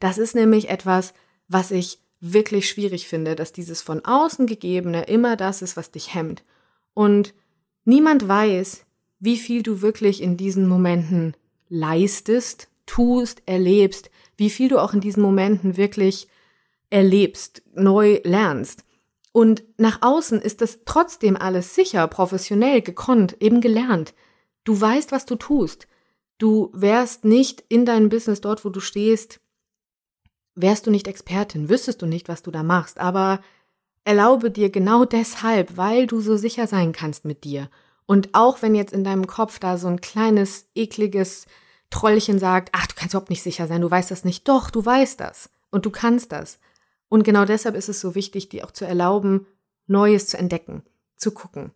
Das 0.00 0.18
ist 0.18 0.34
nämlich 0.34 0.68
etwas, 0.68 1.14
was 1.48 1.70
ich 1.70 2.00
wirklich 2.20 2.68
schwierig 2.68 3.08
finde, 3.08 3.34
dass 3.36 3.52
dieses 3.52 3.82
von 3.82 4.04
außen 4.04 4.46
gegebene 4.46 5.04
immer 5.04 5.36
das 5.36 5.62
ist, 5.62 5.76
was 5.76 5.90
dich 5.90 6.14
hemmt. 6.14 6.44
Und 6.94 7.34
niemand 7.84 8.26
weiß, 8.26 8.86
wie 9.20 9.36
viel 9.36 9.62
du 9.62 9.82
wirklich 9.82 10.22
in 10.22 10.36
diesen 10.36 10.66
Momenten 10.68 11.34
leistest, 11.68 12.68
tust, 12.86 13.42
erlebst, 13.46 14.10
wie 14.36 14.50
viel 14.50 14.68
du 14.68 14.78
auch 14.78 14.94
in 14.94 15.00
diesen 15.00 15.22
Momenten 15.22 15.76
wirklich 15.76 16.28
erlebst, 16.90 17.62
neu 17.74 18.20
lernst. 18.24 18.84
Und 19.32 19.62
nach 19.76 20.02
außen 20.02 20.40
ist 20.40 20.60
das 20.60 20.80
trotzdem 20.84 21.36
alles 21.36 21.74
sicher, 21.74 22.06
professionell, 22.08 22.82
gekonnt, 22.82 23.36
eben 23.40 23.60
gelernt. 23.60 24.14
Du 24.64 24.80
weißt, 24.80 25.12
was 25.12 25.26
du 25.26 25.36
tust. 25.36 25.86
Du 26.38 26.70
wärst 26.72 27.24
nicht 27.24 27.64
in 27.68 27.84
deinem 27.84 28.08
Business 28.08 28.40
dort, 28.40 28.64
wo 28.64 28.70
du 28.70 28.80
stehst, 28.80 29.40
wärst 30.54 30.86
du 30.86 30.90
nicht 30.90 31.08
Expertin, 31.08 31.68
wüsstest 31.68 32.02
du 32.02 32.06
nicht, 32.06 32.28
was 32.28 32.42
du 32.42 32.50
da 32.50 32.62
machst. 32.62 32.98
Aber 32.98 33.40
erlaube 34.04 34.50
dir 34.50 34.70
genau 34.70 35.04
deshalb, 35.04 35.76
weil 35.76 36.06
du 36.06 36.20
so 36.20 36.36
sicher 36.36 36.66
sein 36.66 36.92
kannst 36.92 37.24
mit 37.24 37.44
dir. 37.44 37.68
Und 38.06 38.30
auch 38.32 38.62
wenn 38.62 38.74
jetzt 38.74 38.92
in 38.92 39.04
deinem 39.04 39.26
Kopf 39.26 39.58
da 39.58 39.76
so 39.76 39.86
ein 39.88 40.00
kleines, 40.00 40.66
ekliges 40.74 41.46
Trollchen 41.90 42.38
sagt, 42.38 42.70
ach, 42.72 42.86
du 42.86 42.94
kannst 42.94 43.14
überhaupt 43.14 43.30
nicht 43.30 43.42
sicher 43.42 43.66
sein, 43.66 43.82
du 43.82 43.90
weißt 43.90 44.10
das 44.10 44.24
nicht. 44.24 44.48
Doch, 44.48 44.70
du 44.70 44.84
weißt 44.84 45.20
das. 45.20 45.50
Und 45.70 45.84
du 45.84 45.90
kannst 45.90 46.32
das. 46.32 46.58
Und 47.08 47.24
genau 47.24 47.44
deshalb 47.44 47.74
ist 47.74 47.88
es 47.88 48.00
so 48.00 48.14
wichtig, 48.14 48.48
dir 48.48 48.64
auch 48.64 48.70
zu 48.70 48.84
erlauben, 48.84 49.46
Neues 49.86 50.26
zu 50.26 50.36
entdecken, 50.36 50.82
zu 51.16 51.32
gucken. 51.32 51.72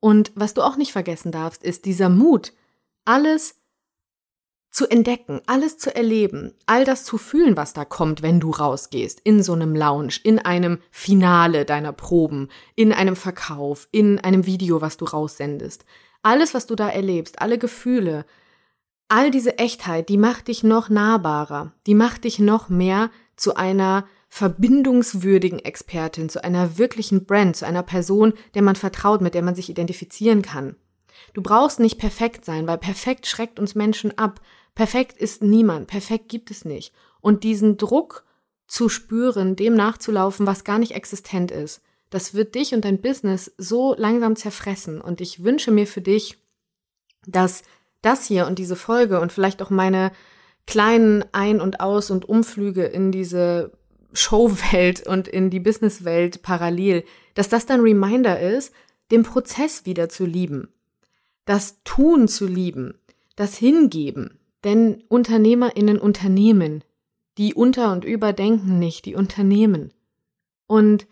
Und 0.00 0.32
was 0.34 0.54
du 0.54 0.62
auch 0.62 0.76
nicht 0.76 0.92
vergessen 0.92 1.32
darfst, 1.32 1.62
ist 1.62 1.84
dieser 1.84 2.08
Mut, 2.08 2.52
alles 3.04 3.56
zu 4.70 4.86
entdecken, 4.86 5.40
alles 5.46 5.78
zu 5.78 5.94
erleben, 5.94 6.52
all 6.66 6.84
das 6.84 7.04
zu 7.04 7.16
fühlen, 7.16 7.56
was 7.56 7.72
da 7.72 7.86
kommt, 7.86 8.20
wenn 8.20 8.40
du 8.40 8.50
rausgehst, 8.50 9.20
in 9.24 9.42
so 9.42 9.54
einem 9.54 9.74
Lounge, 9.74 10.14
in 10.22 10.38
einem 10.38 10.80
Finale 10.90 11.64
deiner 11.64 11.92
Proben, 11.92 12.48
in 12.74 12.92
einem 12.92 13.16
Verkauf, 13.16 13.88
in 13.90 14.18
einem 14.18 14.44
Video, 14.44 14.82
was 14.82 14.98
du 14.98 15.06
raussendest. 15.06 15.86
Alles, 16.22 16.52
was 16.52 16.66
du 16.66 16.74
da 16.74 16.90
erlebst, 16.90 17.40
alle 17.40 17.56
Gefühle, 17.56 18.26
all 19.08 19.30
diese 19.30 19.58
Echtheit, 19.58 20.08
die 20.08 20.18
macht 20.18 20.48
dich 20.48 20.62
noch 20.62 20.88
nahbarer, 20.88 21.72
die 21.86 21.94
macht 21.94 22.24
dich 22.24 22.38
noch 22.38 22.68
mehr 22.68 23.10
zu 23.36 23.56
einer 23.56 24.06
verbindungswürdigen 24.28 25.60
Expertin, 25.60 26.28
zu 26.28 26.42
einer 26.42 26.78
wirklichen 26.78 27.24
Brand, 27.24 27.56
zu 27.56 27.66
einer 27.66 27.82
Person, 27.82 28.34
der 28.54 28.62
man 28.62 28.76
vertraut, 28.76 29.20
mit 29.20 29.34
der 29.34 29.42
man 29.42 29.54
sich 29.54 29.68
identifizieren 29.68 30.42
kann. 30.42 30.76
Du 31.32 31.42
brauchst 31.42 31.80
nicht 31.80 31.98
perfekt 31.98 32.44
sein, 32.44 32.66
weil 32.66 32.78
perfekt 32.78 33.26
schreckt 33.26 33.58
uns 33.58 33.74
Menschen 33.74 34.16
ab. 34.18 34.40
Perfekt 34.74 35.18
ist 35.18 35.42
niemand, 35.42 35.86
perfekt 35.86 36.28
gibt 36.28 36.50
es 36.50 36.64
nicht. 36.64 36.92
Und 37.20 37.44
diesen 37.44 37.76
Druck 37.76 38.24
zu 38.66 38.88
spüren, 38.88 39.56
dem 39.56 39.74
nachzulaufen, 39.74 40.46
was 40.46 40.64
gar 40.64 40.78
nicht 40.78 40.92
existent 40.92 41.50
ist, 41.50 41.82
das 42.10 42.34
wird 42.34 42.54
dich 42.54 42.74
und 42.74 42.84
dein 42.84 43.00
Business 43.00 43.52
so 43.58 43.94
langsam 43.96 44.36
zerfressen. 44.36 45.00
Und 45.00 45.20
ich 45.20 45.42
wünsche 45.42 45.70
mir 45.70 45.86
für 45.86 46.00
dich, 46.00 46.38
dass 47.26 47.62
das 48.06 48.26
hier 48.26 48.46
und 48.46 48.58
diese 48.58 48.76
Folge 48.76 49.20
und 49.20 49.32
vielleicht 49.32 49.60
auch 49.62 49.70
meine 49.70 50.12
kleinen 50.66 51.24
Ein- 51.32 51.60
und 51.60 51.80
Aus- 51.80 52.10
und 52.10 52.28
Umflüge 52.28 52.84
in 52.84 53.12
diese 53.12 53.72
Showwelt 54.12 55.06
und 55.06 55.28
in 55.28 55.50
die 55.50 55.60
Businesswelt 55.60 56.42
parallel, 56.42 57.04
dass 57.34 57.48
das 57.48 57.66
dann 57.66 57.80
Reminder 57.80 58.40
ist, 58.40 58.72
den 59.10 59.22
Prozess 59.22 59.84
wieder 59.84 60.08
zu 60.08 60.24
lieben, 60.24 60.68
das 61.44 61.82
Tun 61.84 62.28
zu 62.28 62.46
lieben, 62.46 62.94
das 63.36 63.56
Hingeben. 63.56 64.38
Denn 64.64 65.04
UnternehmerInnen 65.08 65.98
unternehmen, 65.98 66.82
die 67.38 67.54
unter 67.54 67.92
und 67.92 68.04
über 68.04 68.32
denken 68.32 68.78
nicht, 68.78 69.04
die 69.04 69.14
Unternehmen. 69.14 69.92
Und 70.66 71.06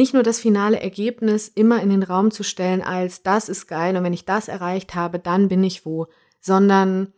nicht 0.00 0.14
nur 0.14 0.22
das 0.22 0.40
finale 0.40 0.80
Ergebnis 0.80 1.48
immer 1.48 1.82
in 1.82 1.90
den 1.90 2.02
Raum 2.02 2.30
zu 2.30 2.42
stellen 2.42 2.80
als 2.80 3.22
das 3.22 3.50
ist 3.50 3.66
geil 3.66 3.94
und 3.98 4.02
wenn 4.02 4.14
ich 4.14 4.24
das 4.24 4.48
erreicht 4.48 4.94
habe, 4.94 5.18
dann 5.18 5.48
bin 5.48 5.62
ich 5.62 5.84
wo, 5.84 6.06
sondern 6.40 7.12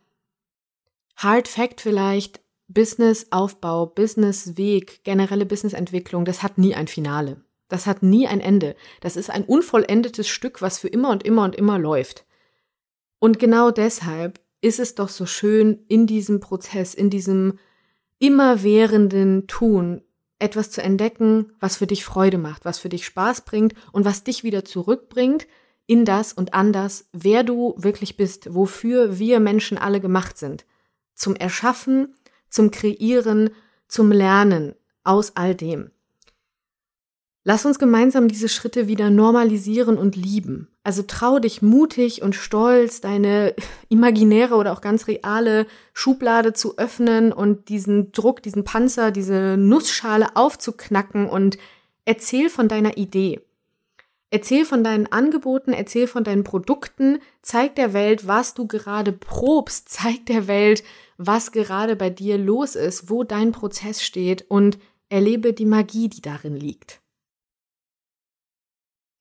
Hard 1.14 1.46
Fact 1.46 1.80
vielleicht, 1.80 2.40
Businessaufbau, 2.66 3.86
Businessweg, 3.86 5.04
generelle 5.04 5.46
Businessentwicklung, 5.46 6.24
das 6.24 6.42
hat 6.42 6.58
nie 6.58 6.74
ein 6.74 6.88
Finale. 6.88 7.44
Das 7.68 7.86
hat 7.86 8.02
nie 8.02 8.26
ein 8.26 8.40
Ende. 8.40 8.74
Das 9.00 9.14
ist 9.14 9.30
ein 9.30 9.44
unvollendetes 9.44 10.26
Stück, 10.26 10.60
was 10.60 10.78
für 10.78 10.88
immer 10.88 11.10
und 11.10 11.22
immer 11.22 11.44
und 11.44 11.54
immer 11.54 11.78
läuft. 11.78 12.26
Und 13.20 13.38
genau 13.38 13.70
deshalb 13.70 14.40
ist 14.60 14.80
es 14.80 14.96
doch 14.96 15.08
so 15.08 15.24
schön, 15.24 15.84
in 15.86 16.08
diesem 16.08 16.40
Prozess, 16.40 16.94
in 16.94 17.10
diesem 17.10 17.60
immerwährenden 18.18 19.46
Tun 19.46 20.02
etwas 20.42 20.70
zu 20.70 20.82
entdecken, 20.82 21.52
was 21.60 21.76
für 21.76 21.86
dich 21.86 22.04
Freude 22.04 22.36
macht, 22.36 22.64
was 22.64 22.78
für 22.78 22.88
dich 22.88 23.06
Spaß 23.06 23.42
bringt 23.42 23.74
und 23.92 24.04
was 24.04 24.24
dich 24.24 24.42
wieder 24.42 24.64
zurückbringt 24.64 25.46
in 25.86 26.04
das 26.04 26.32
und 26.32 26.52
an 26.54 26.72
das, 26.72 27.06
wer 27.12 27.44
du 27.44 27.74
wirklich 27.76 28.16
bist, 28.16 28.52
wofür 28.52 29.18
wir 29.18 29.38
Menschen 29.38 29.78
alle 29.78 30.00
gemacht 30.00 30.38
sind. 30.38 30.64
Zum 31.14 31.36
Erschaffen, 31.36 32.14
zum 32.48 32.70
Kreieren, 32.70 33.50
zum 33.86 34.10
Lernen 34.10 34.74
aus 35.04 35.36
all 35.36 35.54
dem. 35.54 35.91
Lass 37.44 37.66
uns 37.66 37.80
gemeinsam 37.80 38.28
diese 38.28 38.48
Schritte 38.48 38.86
wieder 38.86 39.10
normalisieren 39.10 39.98
und 39.98 40.14
lieben. 40.14 40.68
Also 40.84 41.02
trau 41.02 41.40
dich 41.40 41.60
mutig 41.60 42.22
und 42.22 42.36
stolz, 42.36 43.00
deine 43.00 43.54
imaginäre 43.88 44.54
oder 44.54 44.72
auch 44.72 44.80
ganz 44.80 45.08
reale 45.08 45.66
Schublade 45.92 46.52
zu 46.52 46.78
öffnen 46.78 47.32
und 47.32 47.68
diesen 47.68 48.12
Druck, 48.12 48.42
diesen 48.42 48.62
Panzer, 48.62 49.10
diese 49.10 49.56
Nussschale 49.56 50.36
aufzuknacken 50.36 51.28
und 51.28 51.58
erzähl 52.04 52.48
von 52.48 52.68
deiner 52.68 52.96
Idee. 52.96 53.40
Erzähl 54.30 54.64
von 54.64 54.82
deinen 54.82 55.08
Angeboten, 55.12 55.72
erzähl 55.72 56.06
von 56.06 56.24
deinen 56.24 56.44
Produkten, 56.44 57.18
zeig 57.42 57.74
der 57.74 57.92
Welt, 57.92 58.26
was 58.26 58.54
du 58.54 58.66
gerade 58.66 59.12
probst, 59.12 59.90
zeig 59.90 60.24
der 60.26 60.46
Welt, 60.46 60.84
was 61.18 61.52
gerade 61.52 61.96
bei 61.96 62.08
dir 62.08 62.38
los 62.38 62.76
ist, 62.76 63.10
wo 63.10 63.24
dein 63.24 63.52
Prozess 63.52 64.02
steht 64.02 64.46
und 64.48 64.78
erlebe 65.10 65.52
die 65.52 65.66
Magie, 65.66 66.08
die 66.08 66.22
darin 66.22 66.56
liegt. 66.56 67.01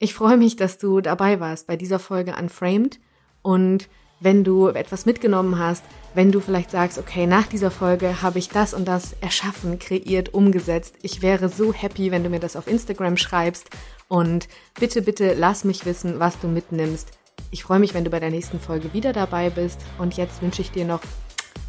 Ich 0.04 0.16
freue 0.16 0.36
mich, 0.36 0.56
dass 0.56 0.80
du 0.80 1.00
dabei 1.00 1.40
warst 1.40 1.68
bei 1.68 1.76
dieser 1.76 2.00
Folge 2.00 2.36
Unframed 2.36 3.00
und 3.44 3.88
wenn 4.20 4.44
du 4.44 4.70
etwas 4.70 5.06
mitgenommen 5.06 5.60
hast, 5.60 5.84
wenn 6.16 6.32
du 6.32 6.40
vielleicht 6.40 6.72
sagst, 6.72 6.98
okay, 6.98 7.28
nach 7.28 7.46
dieser 7.46 7.70
Folge 7.70 8.24
habe 8.24 8.40
ich 8.40 8.50
das 8.50 8.74
und 8.74 8.88
das 8.88 9.16
erschaffen, 9.22 9.78
kreiert, 9.78 10.34
umgesetzt. 10.34 10.96
Ich 11.04 11.22
wäre 11.22 11.50
so 11.50 11.72
happy, 11.72 12.10
wenn 12.10 12.24
du 12.24 12.32
mir 12.32 12.40
das 12.40 12.56
auf 12.56 12.66
Instagram 12.66 13.16
schreibst 13.16 13.70
und 14.08 14.48
bitte, 14.80 15.04
bitte 15.04 15.36
lass 15.36 15.66
mich 15.66 15.86
wissen, 15.86 16.20
was 16.20 16.40
du 16.40 16.48
mitnimmst. 16.48 17.12
Ich 17.52 17.62
freue 17.62 17.80
mich, 17.80 17.94
wenn 17.94 18.04
du 18.04 18.10
bei 18.10 18.20
der 18.20 18.32
nächsten 18.32 18.60
Folge 18.60 18.96
wieder 18.96 19.14
dabei 19.14 19.52
bist 19.52 19.80
und 20.00 20.18
jetzt 20.18 20.42
wünsche 20.42 20.64
ich 20.64 20.72
dir 20.72 20.86
noch 20.86 21.02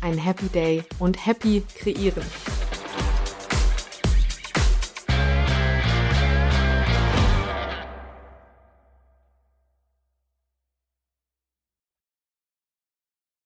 einen 0.01 0.17
Happy 0.17 0.47
Day 0.47 0.85
und 0.99 1.27
Happy 1.27 1.65
Kreieren. 1.77 2.25